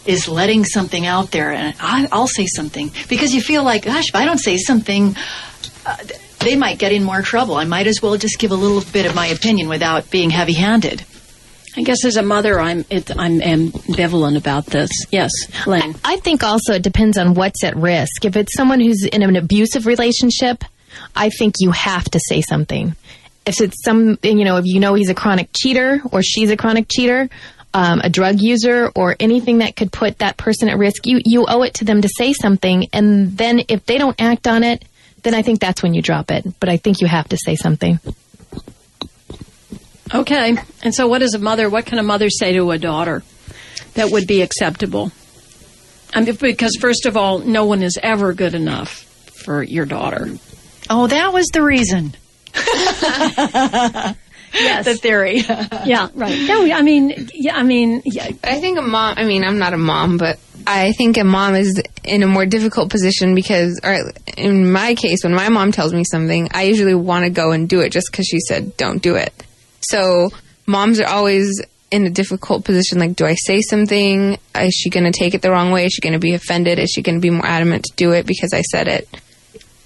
[0.06, 4.08] is letting something out there, and I, I'll say something because you feel like, gosh,
[4.08, 5.14] if I don't say something.
[5.86, 5.96] Uh,
[6.44, 7.56] they might get in more trouble.
[7.56, 11.04] I might as well just give a little bit of my opinion without being heavy-handed.
[11.76, 14.90] I guess as a mother, I'm it, I'm ambivalent about this.
[15.10, 15.30] Yes,
[15.66, 15.96] Lynn.
[16.04, 18.24] I think also it depends on what's at risk.
[18.24, 20.62] If it's someone who's in an abusive relationship,
[21.16, 22.94] I think you have to say something.
[23.44, 26.56] If it's some, you know, if you know he's a chronic cheater or she's a
[26.56, 27.28] chronic cheater,
[27.74, 31.44] um, a drug user, or anything that could put that person at risk, you you
[31.48, 32.86] owe it to them to say something.
[32.92, 34.84] And then if they don't act on it,
[35.24, 36.46] then I think that's when you drop it.
[36.60, 37.98] But I think you have to say something.
[40.14, 40.56] Okay.
[40.82, 41.68] And so, what does a mother?
[41.68, 43.24] What can a mother say to a daughter
[43.94, 45.10] that would be acceptable?
[46.14, 49.02] I mean, because first of all, no one is ever good enough
[49.42, 50.28] for your daughter.
[50.88, 52.14] Oh, that was the reason.
[54.54, 54.84] Yes.
[54.84, 55.38] The theory.
[55.84, 56.08] yeah.
[56.14, 56.38] Right.
[56.46, 56.70] No.
[56.72, 57.28] I mean.
[57.34, 57.56] Yeah.
[57.56, 58.02] I mean.
[58.04, 58.30] Yeah.
[58.42, 59.14] I think a mom.
[59.16, 62.46] I mean, I'm not a mom, but I think a mom is in a more
[62.46, 66.94] difficult position because, or in my case, when my mom tells me something, I usually
[66.94, 69.32] want to go and do it just because she said don't do it.
[69.80, 70.30] So
[70.66, 72.98] moms are always in a difficult position.
[72.98, 74.38] Like, do I say something?
[74.56, 75.86] Is she going to take it the wrong way?
[75.86, 76.78] Is she going to be offended?
[76.78, 79.08] Is she going to be more adamant to do it because I said it?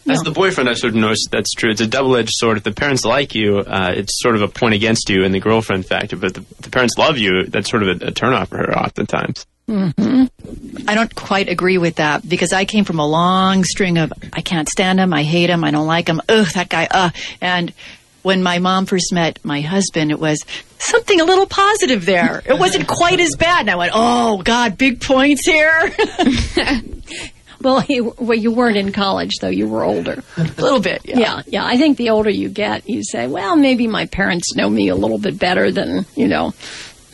[0.09, 1.71] As the boyfriend, I sort of noticed that's true.
[1.71, 2.57] It's a double-edged sword.
[2.57, 5.41] If the parents like you, uh, it's sort of a point against you in the
[5.41, 6.17] girlfriend factor.
[6.17, 9.47] But the, the parents love you, that's sort of a, a turnoff for her oftentimes.
[9.71, 14.41] I don't quite agree with that because I came from a long string of I
[14.41, 17.11] can't stand him, I hate him, I don't like him, ugh, that guy, uh.
[17.43, 17.75] And
[18.23, 20.45] when my mom first met my husband, it was
[20.79, 22.43] something a little positive there.
[22.47, 23.61] It wasn't quite as bad.
[23.61, 25.95] And I went, oh, God, big points here.
[27.63, 29.49] Well, you, well, you weren't in college, though.
[29.49, 30.23] You were older.
[30.37, 31.03] a little bit.
[31.05, 31.19] Yeah.
[31.19, 31.67] Yeah, yeah.
[31.67, 34.95] I think the older you get, you say, well, maybe my parents know me a
[34.95, 36.55] little bit better than, you know,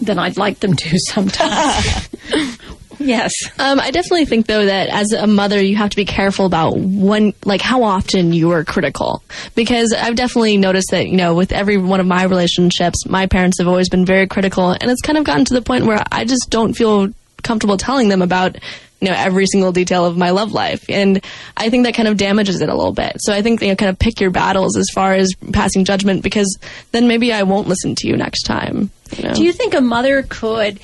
[0.02, 2.08] than I'd like them to sometimes.
[2.98, 3.32] yes.
[3.58, 6.76] Um, I definitely think though that as a mother, you have to be careful about
[6.76, 9.22] when, like, how often you are critical.
[9.54, 13.58] Because I've definitely noticed that you know, with every one of my relationships, my parents
[13.58, 16.24] have always been very critical, and it's kind of gotten to the point where I
[16.26, 17.08] just don't feel
[17.42, 18.56] comfortable telling them about
[19.04, 21.22] you know every single detail of my love life, and
[21.56, 23.16] I think that kind of damages it a little bit.
[23.18, 26.22] So I think you know, kind of pick your battles as far as passing judgment,
[26.22, 26.58] because
[26.92, 28.90] then maybe I won't listen to you next time.
[29.16, 29.34] You know?
[29.34, 30.80] Do you think a mother could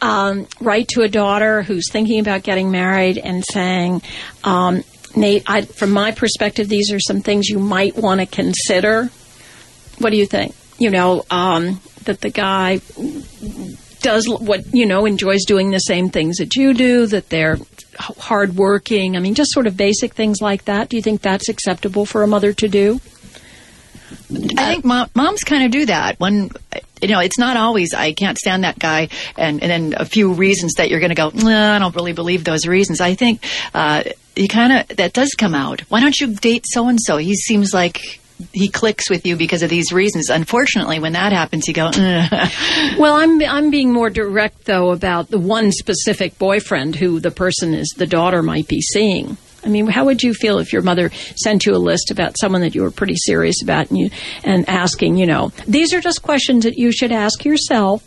[0.00, 4.02] um, write to a daughter who's thinking about getting married and saying,
[4.42, 4.82] um,
[5.14, 9.10] Nate, I, from my perspective, these are some things you might want to consider?
[9.98, 10.54] What do you think?
[10.78, 12.80] You know, um, that the guy
[14.00, 17.58] does what, you know, enjoys doing the same things that you do, that they're
[17.98, 19.16] hardworking.
[19.16, 20.88] I mean, just sort of basic things like that.
[20.88, 23.00] Do you think that's acceptable for a mother to do?
[24.32, 26.18] I think mom, moms kind of do that.
[26.18, 26.50] when
[27.00, 30.32] you know, it's not always I can't stand that guy, and and then a few
[30.32, 31.30] reasons that you're going to go.
[31.30, 33.00] Nah, I don't really believe those reasons.
[33.00, 34.04] I think uh,
[34.36, 35.80] you kind of that does come out.
[35.82, 37.16] Why don't you date so and so?
[37.16, 38.19] He seems like
[38.52, 40.28] he clicks with you because of these reasons.
[40.30, 41.86] Unfortunately, when that happens, you go.
[41.86, 42.48] Uh.
[42.98, 47.72] Well, I'm I'm being more direct though about the one specific boyfriend who the person
[47.72, 49.36] is the daughter might be seeing.
[49.64, 52.62] I mean, how would you feel if your mother sent you a list about someone
[52.62, 54.10] that you were pretty serious about and you
[54.42, 58.02] and asking, you know, these are just questions that you should ask yourself.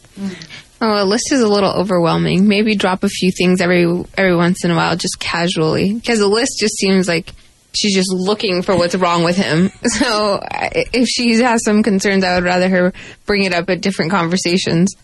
[0.82, 2.48] Oh, a list is a little overwhelming.
[2.48, 3.86] Maybe drop a few things every
[4.17, 7.34] every once in a while, just casually, because a list just seems like
[7.75, 9.71] she's just looking for what's wrong with him.
[10.03, 12.93] So if she has some concerns, I would rather her
[13.25, 14.95] bring it up at different conversations.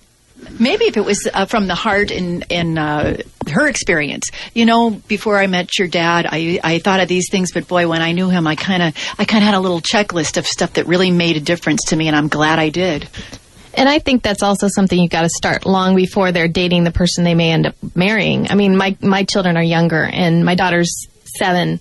[0.59, 3.17] Maybe if it was uh, from the heart in in uh,
[3.51, 7.51] her experience, you know, before I met your dad, I I thought of these things,
[7.53, 9.81] but boy, when I knew him, I kind of I kind of had a little
[9.81, 13.07] checklist of stuff that really made a difference to me, and I'm glad I did.
[13.73, 16.91] And I think that's also something you've got to start long before they're dating the
[16.91, 18.49] person they may end up marrying.
[18.49, 21.79] I mean, my my children are younger, and my daughter's seven,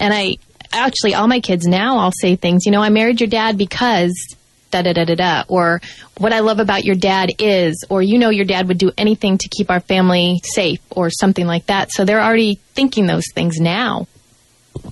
[0.00, 0.36] and I
[0.72, 2.66] actually all my kids now I'll say things.
[2.66, 4.36] You know, I married your dad because
[4.70, 5.80] da da da da da, or
[6.18, 9.38] what I love about your dad is, or you know, your dad would do anything
[9.38, 11.92] to keep our family safe, or something like that.
[11.92, 14.08] So they're already thinking those things now.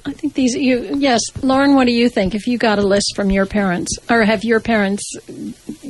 [0.05, 3.15] I think these you yes, Lauren, what do you think if you got a list
[3.15, 5.03] from your parents or have your parents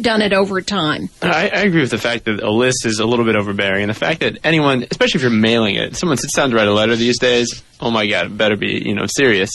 [0.00, 1.08] done it over time?
[1.22, 3.90] I, I agree with the fact that a list is a little bit overbearing, and
[3.90, 6.72] the fact that anyone, especially if you're mailing it, someone sits down to write a
[6.72, 7.62] letter these days.
[7.80, 9.50] Oh my God, it better be you know serious.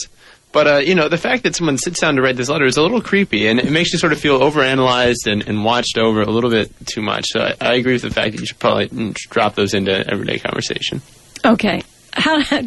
[0.50, 2.76] But uh, you know, the fact that someone sits down to write this letter is
[2.76, 6.22] a little creepy, and it makes you sort of feel overanalyzed and, and watched over
[6.22, 7.26] a little bit too much.
[7.28, 9.92] So I, I agree with the fact that you should probably mm, drop those into
[10.10, 11.02] everyday conversation.
[11.44, 11.82] Okay.
[12.18, 12.62] How, how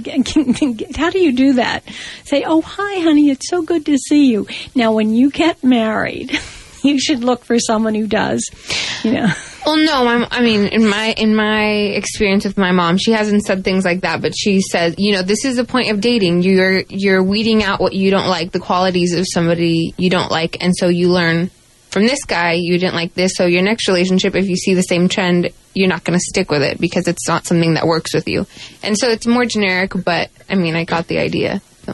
[1.10, 1.84] do you do that?
[2.24, 4.48] Say, oh, hi, honey, it's so good to see you.
[4.76, 6.40] Now, when you get married,
[6.84, 8.50] you should look for someone who does,
[9.04, 9.28] you know.
[9.66, 13.44] Well, no, my, I mean, in my in my experience with my mom, she hasn't
[13.44, 16.42] said things like that, but she says, you know, this is the point of dating.
[16.42, 20.64] You're you're weeding out what you don't like, the qualities of somebody you don't like,
[20.64, 21.52] and so you learn
[21.92, 23.34] from this guy you didn't like this.
[23.36, 26.52] So your next relationship, if you see the same trend, you're not going to stick
[26.52, 28.46] with it because it's not something that works with you.
[28.84, 31.62] And so it's more generic, but I mean, I got the idea.
[31.86, 31.94] So.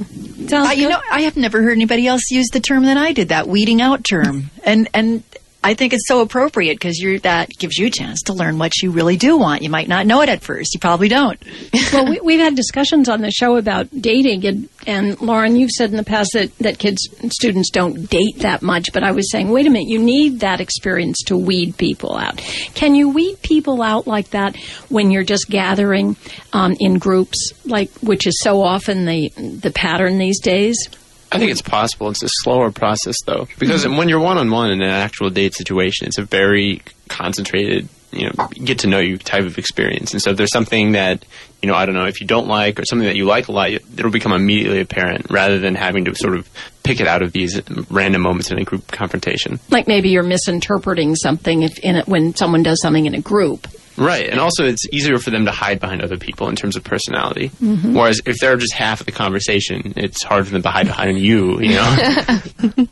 [0.58, 3.30] Uh, you know, I have never heard anybody else use the term that I did,
[3.30, 4.52] that weeding out term.
[4.64, 5.24] and and
[5.68, 8.82] I think it's so appropriate because you're that gives you a chance to learn what
[8.82, 9.64] you really do want.
[9.64, 10.74] You might not know it at first.
[10.74, 11.38] You probably don't.
[11.92, 15.90] well, we, we've had discussions on the show about dating, and, and Lauren, you've said
[15.90, 19.50] in the past that, that kids, students don't date that much, but I was saying,
[19.50, 22.38] wait a minute, you need that experience to weed people out.
[22.74, 24.56] Can you weed people out like that
[24.88, 26.16] when you're just gathering
[26.54, 30.88] um, in groups, like which is so often the the pattern these days?
[31.32, 32.10] I think it's possible.
[32.10, 33.98] It's a slower process, though, because mm-hmm.
[33.98, 38.30] when you're one on one in an actual date situation, it's a very concentrated you
[38.30, 40.14] know get to know you type of experience.
[40.14, 41.26] And so if there's something that
[41.62, 43.52] you know I don't know if you don't like or something that you like a
[43.52, 46.50] lot, it'll become immediately apparent rather than having to sort of
[46.84, 49.60] pick it out of these random moments in a group confrontation.
[49.70, 53.68] Like maybe you're misinterpreting something if in it, when someone does something in a group.
[53.98, 56.84] Right, and also it's easier for them to hide behind other people in terms of
[56.84, 57.50] personality.
[57.50, 57.96] Mm-hmm.
[57.96, 61.18] Whereas if they're just half of the conversation, it's hard for them to hide behind
[61.20, 61.60] you.
[61.60, 61.84] You know,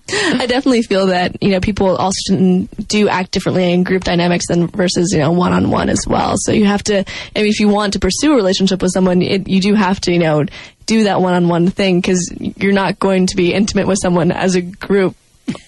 [0.09, 4.67] I definitely feel that you know people also do act differently in group dynamics than
[4.67, 6.35] versus you know one on one as well.
[6.37, 9.21] So you have to, I mean, if you want to pursue a relationship with someone,
[9.21, 10.45] it, you do have to you know
[10.87, 14.31] do that one on one thing because you're not going to be intimate with someone
[14.31, 15.15] as a group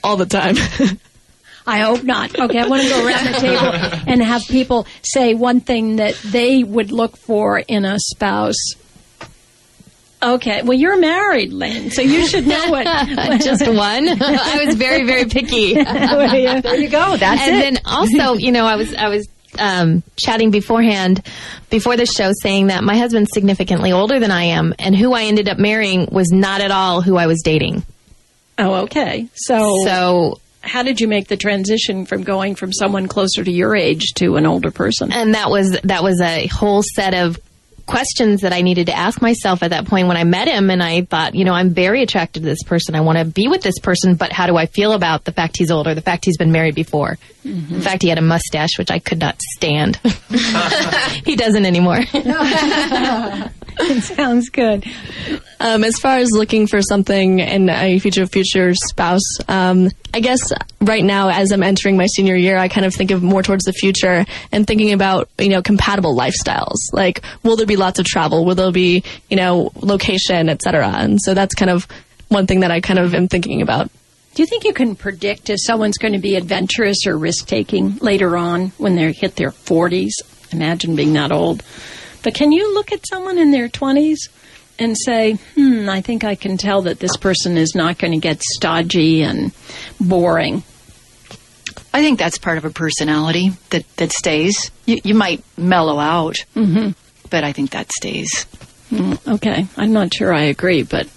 [0.04, 0.56] all the time.
[1.68, 2.40] I hope not.
[2.40, 6.16] Okay, I want to go around the table and have people say one thing that
[6.24, 8.56] they would look for in a spouse.
[10.24, 12.86] Okay, well, you're married, Lynn, so you should know what.
[13.42, 14.08] Just one.
[14.22, 15.76] I was very, very picky.
[15.76, 17.18] there you go.
[17.18, 17.60] That's and it.
[17.60, 19.28] then also, you know, I was I was
[19.60, 21.22] um, chatting beforehand,
[21.70, 25.24] before the show, saying that my husband's significantly older than I am, and who I
[25.26, 27.84] ended up marrying was not at all who I was dating.
[28.58, 29.28] oh, okay.
[29.36, 33.76] So, So, how did you make the transition from going from someone closer to your
[33.76, 35.12] age to an older person?
[35.12, 37.40] and that was that was a whole set of
[37.88, 40.84] questions that I needed to ask myself at that point when I met him and
[40.84, 42.96] I thought, you know, I'm very attracted to this person.
[42.96, 45.58] I want to be with this person, but how do I feel about the fact
[45.58, 47.18] he's older, the fact he's been married before,
[47.48, 49.96] the fact he had a mustache, which I could not stand.
[51.26, 52.00] he doesn't anymore.
[53.80, 54.86] It sounds good.
[55.60, 60.52] Um, as far as looking for something in a future future spouse, um, I guess
[60.82, 63.66] right now as I'm entering my senior year, I kind of think of more towards
[63.66, 66.78] the future and thinking about you know compatible lifestyles.
[66.92, 68.46] Like, will there be lots of travel?
[68.46, 70.88] Will there be you know location, etc.
[70.96, 71.88] And so that's kind of
[72.30, 73.92] one thing that I kind of am thinking about.
[74.38, 77.98] Do you think you can predict if someone's going to be adventurous or risk taking
[77.98, 80.12] later on when they hit their 40s?
[80.54, 81.64] Imagine being that old.
[82.22, 84.30] But can you look at someone in their 20s
[84.78, 88.20] and say, hmm, I think I can tell that this person is not going to
[88.20, 89.52] get stodgy and
[90.00, 90.62] boring?
[91.92, 94.70] I think that's part of a personality that, that stays.
[94.86, 96.92] You, you might mellow out, Mm-hmm.
[97.32, 98.46] but I think that stays.
[98.92, 99.66] Mm, okay.
[99.78, 101.08] I'm not sure I agree, but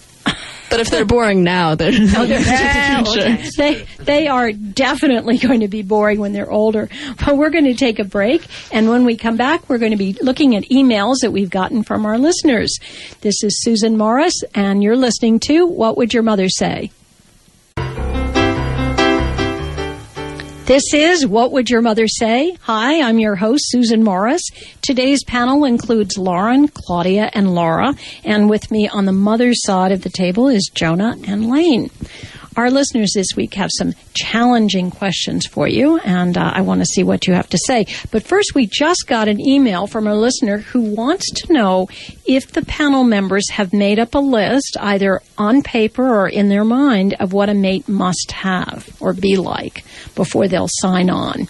[0.71, 1.91] But if they're boring now, they're,
[3.09, 3.51] Okay.
[3.57, 6.89] They they are definitely going to be boring when they're older.
[7.25, 9.99] But we're going to take a break, and when we come back, we're going to
[9.99, 12.79] be looking at emails that we've gotten from our listeners.
[13.21, 16.91] This is Susan Morris, and you're listening to What Would Your Mother Say?
[20.71, 22.57] This is What Would Your Mother Say?
[22.61, 24.41] Hi, I'm your host, Susan Morris.
[24.83, 27.93] Today's panel includes Lauren, Claudia, and Laura.
[28.23, 31.91] And with me on the mother's side of the table is Jonah and Lane.
[32.57, 36.87] Our listeners this week have some challenging questions for you, and uh, I want to
[36.87, 37.87] see what you have to say.
[38.11, 41.89] But first, we just got an email from a listener who wants to know
[42.27, 46.65] if the panel members have made up a list, either on paper or in their
[46.65, 49.85] mind, of what a mate must have or be like
[50.17, 51.47] before they'll sign on.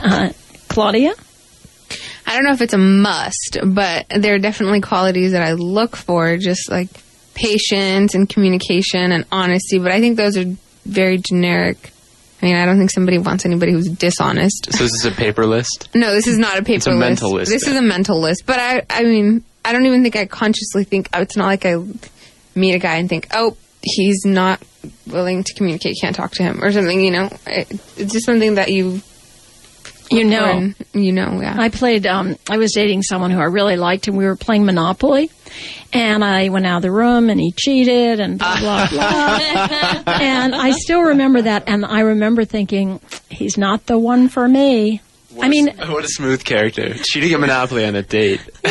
[0.00, 0.30] Uh,
[0.68, 1.14] Claudia?
[2.26, 5.96] I don't know if it's a must, but there are definitely qualities that I look
[5.96, 6.88] for, just like
[7.42, 9.78] patience and communication and honesty.
[9.78, 10.44] But I think those are
[10.86, 11.90] very generic.
[12.40, 14.72] I mean, I don't think somebody wants anybody who's dishonest.
[14.72, 15.88] so this is a paper list.
[15.94, 16.98] No, this is not a paper It's a list.
[17.00, 17.74] mental list, This then.
[17.74, 18.44] is a mental list.
[18.46, 21.08] But I, I mean, I don't even think I consciously think.
[21.14, 21.76] It's not like I
[22.56, 24.60] meet a guy and think, oh, he's not
[25.06, 27.00] willing to communicate, can't talk to him or something.
[27.00, 29.00] You know, it, it's just something that you
[30.10, 30.40] You know.
[30.40, 31.54] learn, You know, yeah.
[31.56, 34.64] I played, um, I was dating someone who I really liked, and we were playing
[34.64, 35.30] Monopoly.
[35.92, 39.38] And I went out of the room, and he cheated, and blah, blah, blah.
[40.06, 45.00] and I still remember that, and I remember thinking, he's not the one for me.
[45.40, 46.94] I mean, what a smooth character.
[46.94, 48.40] Cheating at Monopoly on a date.
[48.62, 48.68] He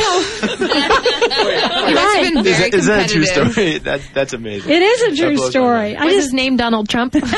[1.93, 3.77] must have been Is that, is that a true story?
[3.81, 4.71] That, that's amazing.
[4.71, 5.95] it is a true story.
[5.95, 7.13] I just named Donald Trump?
[7.23, 7.29] right,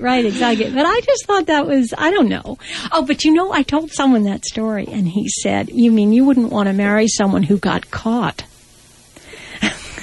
[0.00, 0.70] right, exactly.
[0.70, 2.58] But I just thought that was, I don't know.
[2.92, 6.24] Oh, but you know, I told someone that story, and he said, You mean you
[6.24, 8.44] wouldn't want to marry someone who got caught?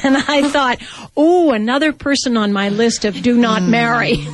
[0.08, 0.80] And I thought,
[1.16, 3.72] Oh, another person on my list of do not hmm.
[3.72, 4.16] marry.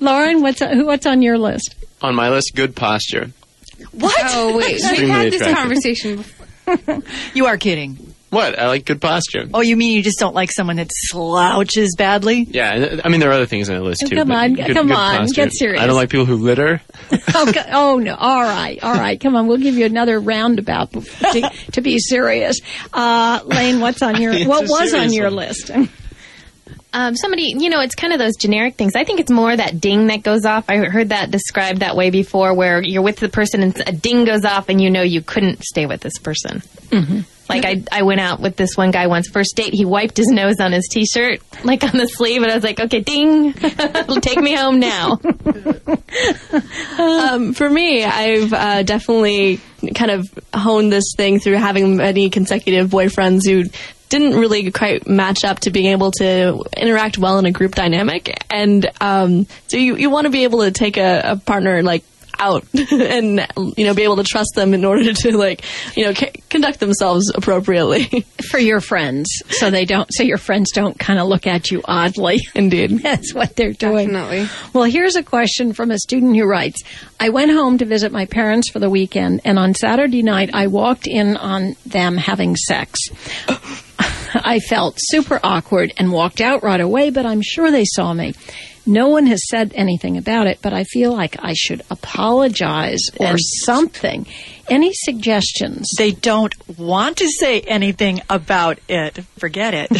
[0.00, 1.74] Lauren, what's, what's on your list?
[2.02, 3.32] On my list, good posture.
[3.92, 4.14] What?
[4.28, 5.58] Oh wait, we've Extremely had this attractive.
[5.58, 6.16] conversation.
[6.16, 6.46] Before.
[7.34, 8.11] You are kidding.
[8.32, 8.58] What?
[8.58, 9.44] I like good posture.
[9.52, 12.46] Oh, you mean you just don't like someone that slouches badly?
[12.48, 14.16] Yeah, I mean there are other things on the list too.
[14.16, 15.34] Come on, good- come good on, posture.
[15.34, 15.82] get serious.
[15.82, 16.80] I don't like people who litter.
[17.34, 18.14] oh, oh, no.
[18.14, 18.82] All right.
[18.82, 19.20] All right.
[19.20, 19.48] Come on.
[19.48, 22.58] We'll give you another roundabout to, to be serious.
[22.90, 25.34] Uh, Lane, what's on your, what was on your one.
[25.36, 25.70] list?
[26.94, 28.96] Um, somebody, you know, it's kind of those generic things.
[28.96, 30.66] I think it's more that ding that goes off.
[30.68, 34.24] I heard that described that way before, where you're with the person and a ding
[34.24, 36.60] goes off, and you know you couldn't stay with this person.
[36.90, 37.20] Mm-hmm.
[37.48, 39.28] Like I, I went out with this one guy once.
[39.28, 42.54] First date, he wiped his nose on his t-shirt, like on the sleeve, and I
[42.54, 43.52] was like, "Okay, ding,
[44.22, 45.20] take me home now."
[46.98, 49.60] Um, for me, I've uh, definitely
[49.94, 53.64] kind of honed this thing through having many consecutive boyfriends who
[54.12, 58.30] didn't really quite match up to being able to interact well in a group dynamic.
[58.50, 62.04] And um, so you, you want to be able to take a, a partner like
[62.42, 65.64] out and you know be able to trust them in order to like
[65.96, 68.26] you know c- conduct themselves appropriately.
[68.50, 71.80] For your friends, so they don't, so your friends don't kind of look at you
[71.84, 72.40] oddly.
[72.54, 72.98] Indeed.
[73.02, 74.08] That's what they're doing.
[74.08, 74.48] Definitely.
[74.74, 76.82] Well, here's a question from a student who writes
[77.18, 80.66] I went home to visit my parents for the weekend, and on Saturday night, I
[80.66, 82.98] walked in on them having sex.
[84.34, 88.34] I felt super awkward and walked out right away, but I'm sure they saw me.
[88.84, 93.26] No one has said anything about it, but I feel like I should apologize or
[93.28, 94.26] And- something.
[94.70, 95.88] Any suggestions?
[95.98, 99.18] They don't want to say anything about it.
[99.38, 99.90] Forget it.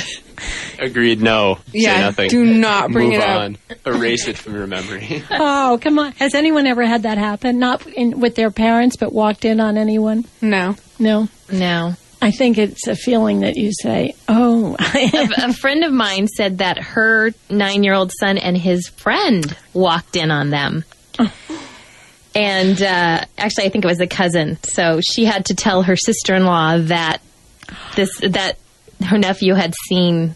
[0.79, 1.21] Agreed.
[1.21, 1.59] No.
[1.73, 2.31] Yeah, Say nothing.
[2.31, 3.41] do not bring Move it up.
[3.41, 3.59] on.
[3.87, 5.23] Erase it from your memory.
[5.31, 6.13] Oh, come on.
[6.13, 7.59] Has anyone ever had that happen?
[7.59, 10.25] Not in, with their parents, but walked in on anyone?
[10.41, 10.77] No.
[10.99, 11.29] No.
[11.53, 11.95] No.
[12.23, 16.59] I think it's a feeling that you say, "Oh, a, a friend of mine said
[16.59, 20.85] that her nine year old son and his friend walked in on them.
[22.35, 24.57] And uh, actually, I think it was a cousin.
[24.63, 27.19] So she had to tell her sister in law that
[27.97, 28.57] this that
[29.05, 30.35] her nephew had seen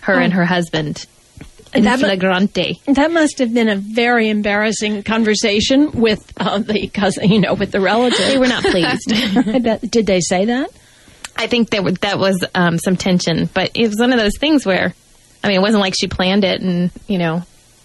[0.00, 1.06] her and her husband
[1.74, 2.80] in That flagrante.
[2.86, 7.70] that must have been a very embarrassing conversation with uh, the cousin, you know, with
[7.70, 9.08] the relative." They were not pleased.
[9.90, 10.70] Did they say that?
[11.36, 14.36] I think that w- that was um, some tension, but it was one of those
[14.38, 14.94] things where,
[15.42, 17.42] I mean, it wasn't like she planned it, and you know,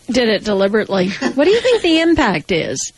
[0.10, 1.10] Did it deliberately?
[1.10, 2.92] what do you think the impact is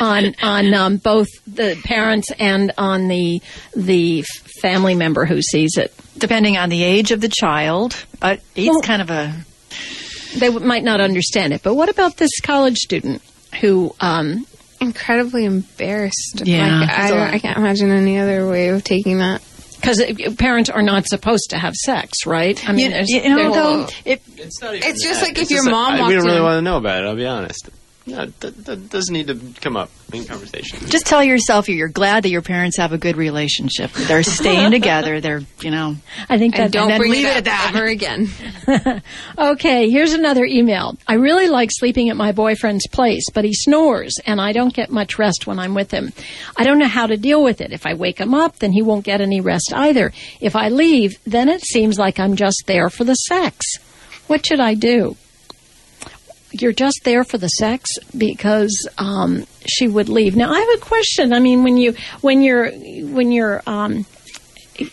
[0.00, 3.40] on on um, both the parents and on the
[3.76, 4.22] the
[4.60, 5.94] family member who sees it?
[6.18, 9.34] Depending on the age of the child, uh, it's Well- kind of a
[10.36, 13.22] They w- might not understand it, but what about this college student
[13.60, 13.94] who?
[14.00, 14.46] Um,
[14.82, 16.40] Incredibly embarrassed.
[16.44, 16.80] Yeah.
[16.80, 19.42] Like, I, I can't imagine any other way of taking that.
[19.80, 20.02] Because
[20.36, 22.56] parents are not supposed to have sex, right?
[22.68, 23.88] I you, you know though.
[24.04, 25.26] It, It's not even It's just that.
[25.28, 27.02] like if It's your just mom I- we don't really in- want to know about
[27.02, 27.06] it.
[27.06, 27.68] I'll be honest.
[28.10, 30.78] No, that, that doesn't need to come up in conversation.
[30.88, 33.92] just tell yourself you're glad that your parents have a good relationship.
[33.92, 35.20] They're staying together.
[35.20, 35.96] They're you know.
[36.28, 37.72] I think And that don't then leave it it at that.
[37.74, 38.28] ever again.
[39.38, 40.96] Okay, here's another email.
[41.06, 44.90] I really like sleeping at my boyfriend's place, but he snores and I don't get
[44.90, 46.12] much rest when I'm with him.
[46.56, 47.72] I don't know how to deal with it.
[47.72, 50.12] If I wake him up, then he won't get any rest either.
[50.40, 53.64] If I leave, then it seems like I'm just there for the sex.
[54.26, 55.16] What should I do?
[56.52, 60.36] You're just there for the sex because um, she would leave.
[60.36, 61.32] Now I have a question.
[61.32, 64.04] I mean, when you when you're when you're um,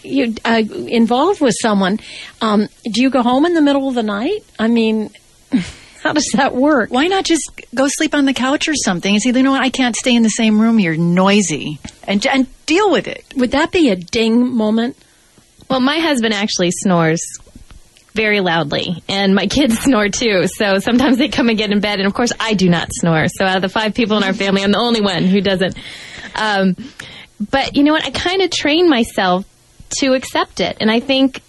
[0.04, 2.00] you uh, involved with someone,
[2.42, 4.44] um, do you go home in the middle of the night?
[4.60, 5.10] I mean,
[6.04, 6.92] how does that work?
[6.92, 9.64] Why not just go sleep on the couch or something and say, you know what,
[9.64, 10.80] I can't stay in the same room.
[10.80, 13.26] You're noisy, and and deal with it.
[13.36, 14.98] Would that be a ding moment?
[15.70, 17.22] Well, my husband actually snores
[18.18, 20.48] very loudly, and my kids snore too.
[20.48, 23.28] So sometimes they come and get in bed, and of course, I do not snore.
[23.30, 25.78] So out of the five people in our family, I'm the only one who doesn't.
[26.36, 26.76] Um,
[27.52, 28.04] but you know what?
[28.04, 29.46] I kind of train myself
[30.00, 31.42] to accept it, and I think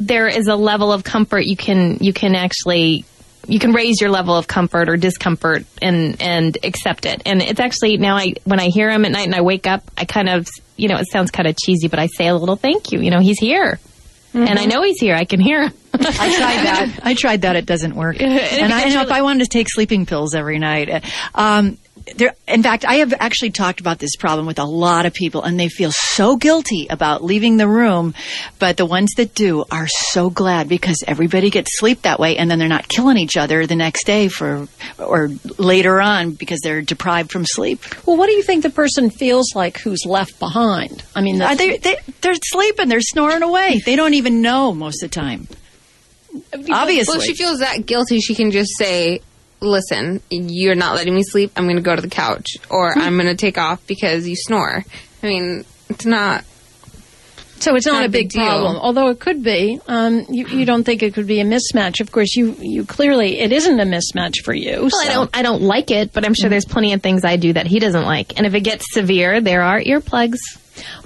[0.00, 3.04] there is a level of comfort you can you can actually
[3.48, 7.22] you can raise your level of comfort or discomfort and and accept it.
[7.24, 9.82] And it's actually now I when I hear him at night and I wake up,
[9.96, 10.46] I kind of
[10.76, 13.00] you know it sounds kind of cheesy, but I say a little thank you.
[13.00, 13.80] You know, he's here,
[14.34, 15.14] and I know he's here.
[15.14, 15.72] I can hear him.
[15.94, 16.00] I
[16.36, 17.00] tried that.
[17.02, 17.56] I tried that.
[17.56, 18.16] It doesn't work.
[18.20, 21.04] and I know if I wanted to take sleeping pills every night.
[21.34, 21.78] Um,
[22.16, 25.42] there, in fact, I have actually talked about this problem with a lot of people,
[25.42, 28.14] and they feel so guilty about leaving the room.
[28.58, 32.50] But the ones that do are so glad because everybody gets sleep that way, and
[32.50, 34.68] then they're not killing each other the next day for
[34.98, 35.28] or
[35.58, 37.84] later on because they're deprived from sleep.
[38.06, 41.02] Well, what do you think the person feels like who's left behind?
[41.14, 42.88] I mean, Uh, the, they, they, they're sleeping.
[42.88, 43.82] They're snoring away.
[43.84, 45.46] They don't even know most of the time.
[46.70, 47.12] Obviously.
[47.12, 49.20] Well, if she feels that guilty, she can just say,
[49.60, 51.52] "Listen, you're not letting me sleep.
[51.56, 54.36] I'm going to go to the couch, or I'm going to take off because you
[54.36, 54.84] snore."
[55.22, 56.44] I mean, it's not.
[57.58, 58.44] so it's not not a a big big deal.
[58.44, 59.80] problem, although it could be.
[59.88, 62.00] Um, you, you don't think it could be a mismatch?
[62.00, 64.82] Of course, you you clearly it isn't a mismatch for you.
[64.92, 67.36] Well, I don't I don't like it, but I'm sure there's plenty of things I
[67.36, 68.36] do that he doesn't like.
[68.36, 70.38] And if it gets severe, there are earplugs.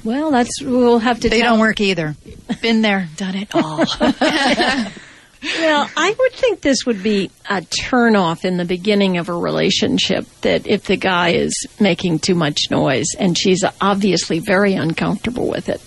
[0.04, 1.30] Well, that's we'll have to.
[1.30, 2.16] They tell- don't work either.
[2.60, 3.84] Been there, done it all.
[5.42, 10.26] Well, I would think this would be a turnoff in the beginning of a relationship
[10.42, 15.68] that if the guy is making too much noise and she's obviously very uncomfortable with
[15.68, 15.80] it.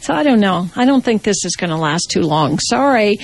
[0.00, 0.68] So I don't know.
[0.76, 2.58] I don't think this is going to last too long.
[2.58, 3.18] Sorry,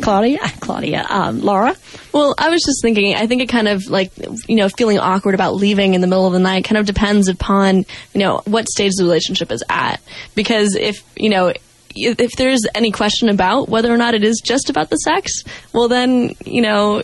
[0.00, 1.76] Claudia, Claudia, um, Laura.
[2.12, 4.12] Well, I was just thinking, I think it kind of like,
[4.48, 7.28] you know, feeling awkward about leaving in the middle of the night kind of depends
[7.28, 7.78] upon,
[8.14, 10.00] you know, what stage the relationship is at.
[10.34, 11.52] Because if, you know,
[11.94, 15.32] if there's any question about whether or not it is just about the sex,
[15.72, 17.02] well then, you know,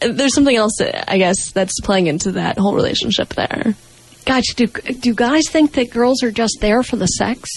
[0.00, 3.74] there's something else, I guess, that's playing into that whole relationship there.
[4.24, 7.48] Gosh, do do guys think that girls are just there for the sex?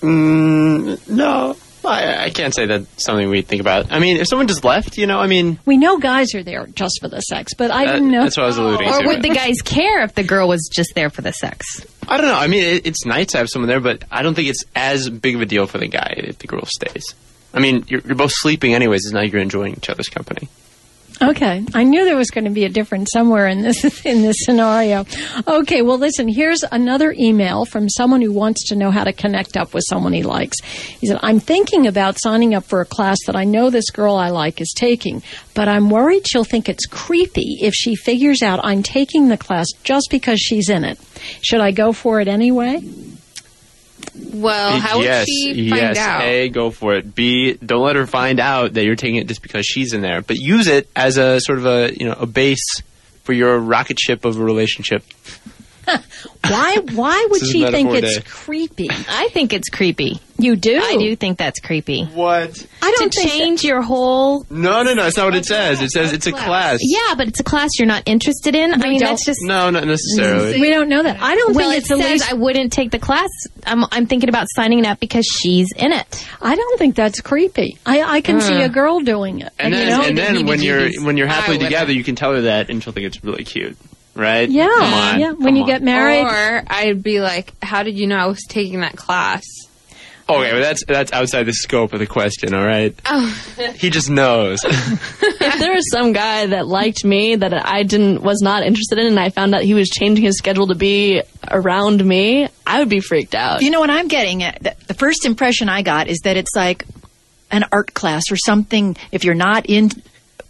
[0.00, 3.90] Mm, no, I, I can't say that's something we think about.
[3.92, 6.66] I mean, if someone just left, you know, I mean, We know guys are there
[6.68, 8.22] just for the sex, but I that- didn't know.
[8.22, 9.06] that's what I was alluding Or to.
[9.08, 11.84] would the guys care if the girl was just there for the sex?
[12.10, 12.34] I don't know.
[12.34, 15.08] I mean, it, it's nice to have someone there, but I don't think it's as
[15.08, 17.14] big of a deal for the guy if the girl stays.
[17.54, 20.48] I mean, you're, you're both sleeping anyways, and now you're enjoying each other's company.
[21.22, 24.36] Okay, I knew there was going to be a difference somewhere in this in this
[24.40, 25.04] scenario.
[25.46, 26.28] Okay, well, listen.
[26.28, 30.14] Here's another email from someone who wants to know how to connect up with someone
[30.14, 30.56] he likes.
[30.64, 34.14] He said, "I'm thinking about signing up for a class that I know this girl
[34.16, 38.60] I like is taking, but I'm worried she'll think it's creepy if she figures out
[38.62, 40.98] I'm taking the class just because she's in it.
[41.42, 42.82] Should I go for it anyway?"
[44.32, 45.98] Well, how would she find yes.
[45.98, 46.22] out?
[46.22, 47.14] A, go for it.
[47.14, 50.22] B, don't let her find out that you're taking it just because she's in there,
[50.22, 52.82] but use it as a sort of a you know a base
[53.24, 55.04] for your rocket ship of a relationship.
[56.48, 56.78] Why?
[56.94, 58.22] Why would she think it's day.
[58.26, 58.88] creepy?
[58.90, 60.20] I think it's creepy.
[60.38, 60.80] You do.
[60.82, 62.04] I do think that's creepy.
[62.04, 62.66] What?
[62.82, 65.02] I To don't think that- change your whole No, no, no.
[65.02, 65.82] That's not what it says.
[65.82, 66.78] It says it's a class.
[66.80, 68.72] yeah, but it's a class you're not interested in.
[68.72, 69.10] I mean, don't.
[69.10, 70.60] that's just No, not necessarily.
[70.60, 71.20] we don't know that.
[71.20, 73.28] I don't well, think it it's the says least I wouldn't take the class.
[73.66, 76.26] I'm I'm thinking about signing up because she's in it.
[76.40, 77.78] I don't think that's creepy.
[77.84, 78.62] I, I can see hmm.
[78.62, 79.52] a girl doing it.
[79.58, 80.04] And you then, know?
[80.04, 82.92] and then when you're when you're happily together, you can tell her that, and she'll
[82.92, 83.76] think it's really cute,
[84.20, 84.48] right?
[84.48, 85.30] yeah, Come on, yeah.
[85.32, 85.66] When come you on.
[85.68, 89.42] get married, Or I'd be like, "How did you know I was taking that class?"
[90.28, 92.54] Okay, but that's that's outside the scope of the question.
[92.54, 92.94] All right.
[93.04, 93.26] Oh,
[93.76, 94.60] He just knows.
[94.64, 99.06] if there was some guy that liked me that I didn't was not interested in,
[99.08, 102.88] and I found out he was changing his schedule to be around me, I would
[102.88, 103.62] be freaked out.
[103.62, 104.62] You know what I'm getting at?
[104.62, 106.84] The- The first impression I got is that it's like
[107.50, 108.96] an art class or something.
[109.10, 109.90] If you're not in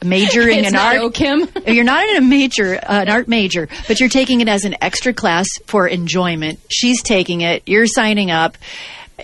[0.05, 4.09] majoring in art, if you're not in a major, uh, an art major, but you're
[4.09, 6.59] taking it as an extra class for enjoyment.
[6.71, 7.63] She's taking it.
[7.67, 8.57] You're signing up.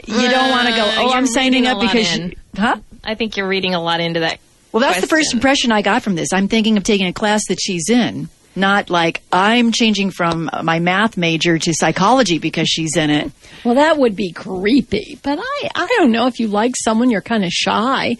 [0.07, 0.83] You don't want to go.
[0.83, 2.77] Uh, Oh, I'm signing up because, you, huh?
[3.05, 4.39] I think you're reading a lot into that.
[4.73, 6.33] Well, that's the first impression I got from this.
[6.35, 10.79] I'm thinking of taking a class that she's in, not like I'm changing from my
[10.81, 13.31] math major to psychology because she's in it.
[13.65, 15.19] well, that would be creepy.
[15.23, 18.17] But I, I don't know if you like someone, you're kind of shy.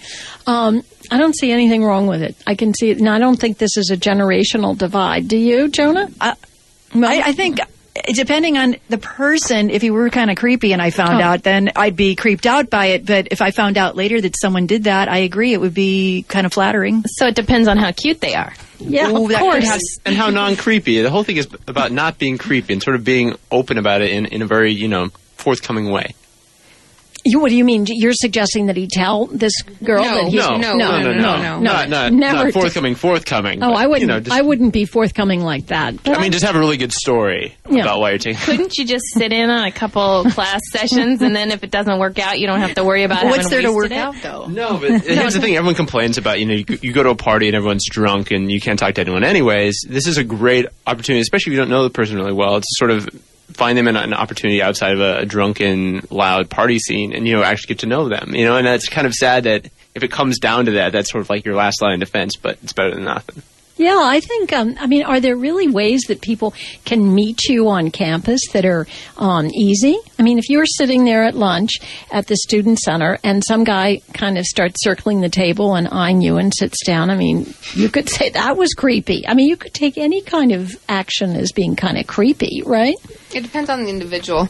[0.47, 2.37] Um, I don't see anything wrong with it.
[2.47, 5.29] I can see it, and I don't think this is a generational divide.
[5.29, 6.09] Do you, Jonah?
[6.21, 6.35] I,
[6.95, 7.59] I think
[8.13, 11.25] depending on the person, if he were kind of creepy and I found Oh.
[11.25, 13.07] out, then I'd be creeped out by it.
[13.07, 16.25] But if I found out later that someone did that, I agree it would be
[16.29, 17.05] kind of flattering.
[17.07, 18.53] So it depends on how cute they are.
[18.81, 19.65] Yeah, Oh, of that could course.
[19.65, 21.01] have- and how non-creepy.
[21.03, 24.11] The whole thing is about not being creepy and sort of being open about it
[24.11, 26.15] in, in a very you know forthcoming way.
[27.27, 27.85] You, what do you mean?
[27.89, 29.53] You're suggesting that he tell this
[29.83, 31.61] girl No, that he's No, no, no, no, no, no, no.
[31.61, 33.63] not not, Never not forthcoming, forthcoming.
[33.63, 34.01] Oh, but, I wouldn't.
[34.03, 36.03] You know, just, I wouldn't be forthcoming like that.
[36.03, 37.83] But I mean, just have a really good story Yeah.
[37.83, 38.41] about why you're taking.
[38.45, 41.99] Couldn't you just sit in on a couple class sessions and then if it doesn't
[41.99, 44.47] work out, you don't have to worry about What's having there to work out though?
[44.47, 47.11] No, but here's the thing: everyone complains about you know you, go- you go to
[47.11, 49.25] a party and everyone's drunk and you can't talk to anyone.
[49.25, 52.57] Anyways, this is a great opportunity, especially if you don't know the person really well,
[52.57, 53.09] It's sort of
[53.53, 57.35] find them in an opportunity outside of a, a drunken, loud party scene, and you
[57.35, 58.35] know actually get to know them.
[58.35, 61.11] You know, and that's kind of sad that if it comes down to that, that's
[61.11, 62.37] sort of like your last line of defense.
[62.37, 63.43] But it's better than nothing.
[63.77, 64.53] Yeah, I think.
[64.55, 66.55] Um, I mean, are there really ways that people
[66.87, 68.87] can meet you on campus that are
[69.19, 69.99] um, easy?
[70.19, 74.01] I mean, if you're sitting there at lunch at the student center and some guy
[74.15, 77.91] kind of starts circling the table and eyeing you and sits down, I mean, you
[77.91, 79.29] could say that was creepy.
[79.29, 82.97] I mean, you could take any kind of action as being kind of creepy, right?
[83.35, 84.49] it depends on the individual.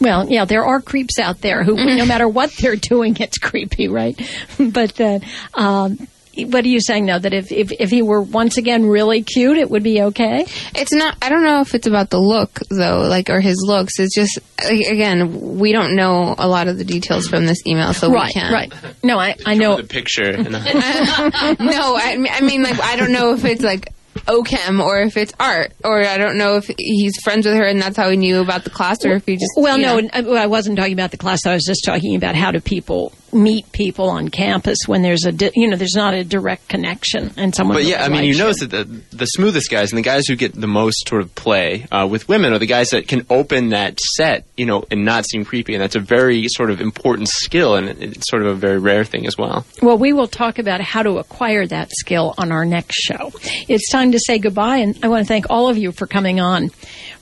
[0.00, 3.88] Well, yeah, there are creeps out there who, no matter what they're doing, it's creepy,
[3.88, 4.18] right?
[4.58, 5.18] but uh,
[5.54, 6.08] um,
[6.44, 7.18] what are you saying though?
[7.18, 10.44] That if, if if he were once again really cute, it would be okay.
[10.74, 11.16] It's not.
[11.22, 13.98] I don't know if it's about the look though, like or his looks.
[13.98, 18.10] It's just again, we don't know a lot of the details from this email, so
[18.10, 18.52] we can't.
[18.52, 18.72] right.
[19.02, 19.76] No, I I know.
[19.76, 20.36] The picture.
[21.60, 23.88] No, I, mean- I mean, like I don't know if it's like
[24.28, 27.80] Oakham or if it's art, or I don't know if he's friends with her and
[27.80, 30.08] that's how he knew about the class, or if he just Well, no, know.
[30.12, 31.46] Uh, I wasn't talking about the class.
[31.46, 35.32] I was just talking about how do people meet people on campus when there's a
[35.32, 37.76] di- you know there's not a direct connection and someone.
[37.76, 40.02] But really yeah, I mean, you likes notice that the, the smoothest guys and the
[40.02, 43.08] guys who get the most sort of play uh, with women are the guys that
[43.08, 45.74] can open that set, you know, and not seem creepy.
[45.74, 49.04] And that's a very sort of important skill, and it's sort of a very rare
[49.04, 49.64] thing as well.
[49.82, 53.32] Well, we will talk about how to acquire that skill on our next show.
[53.68, 56.40] It's time to say goodbye, and I want to thank all of you for coming
[56.40, 56.70] on,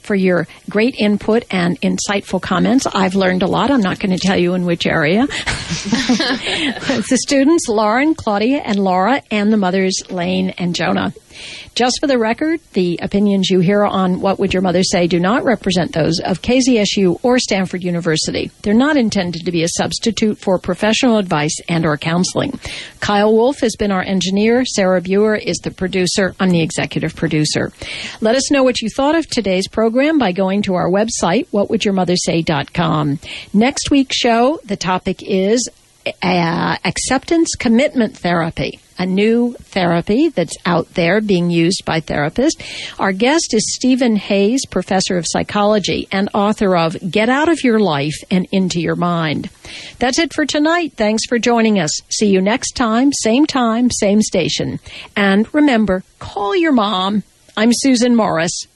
[0.09, 2.86] for your great input and insightful comments.
[2.86, 3.70] I've learned a lot.
[3.70, 5.26] I'm not going to tell you in which area.
[5.26, 11.12] the students, Lauren, Claudia, and Laura, and the mothers, Lane and Jonah.
[11.74, 15.20] Just for the record, the opinions you hear on What Would Your Mother Say do
[15.20, 18.50] not represent those of KZSU or Stanford University.
[18.62, 22.59] They're not intended to be a substitute for professional advice and or counseling.
[23.00, 24.64] Kyle Wolf has been our engineer.
[24.64, 26.34] Sarah Buer is the producer.
[26.40, 27.72] I'm the executive producer.
[28.20, 29.68] Let us know what you thought of today's
[29.99, 33.18] program by going to our website, whatwouldyourmothersay.com.
[33.53, 35.68] Next week's show, the topic is
[36.22, 42.62] uh, acceptance commitment therapy, a new therapy that's out there being used by therapists.
[43.01, 47.80] Our guest is Steven Hayes, professor of psychology and author of Get Out of Your
[47.80, 49.51] Life and Into Your Mind.
[49.99, 50.92] That's it for tonight.
[50.92, 51.90] Thanks for joining us.
[52.09, 54.78] See you next time, same time, same station.
[55.16, 57.24] And remember, call your mom.
[57.57, 58.68] I'm Susan Morris.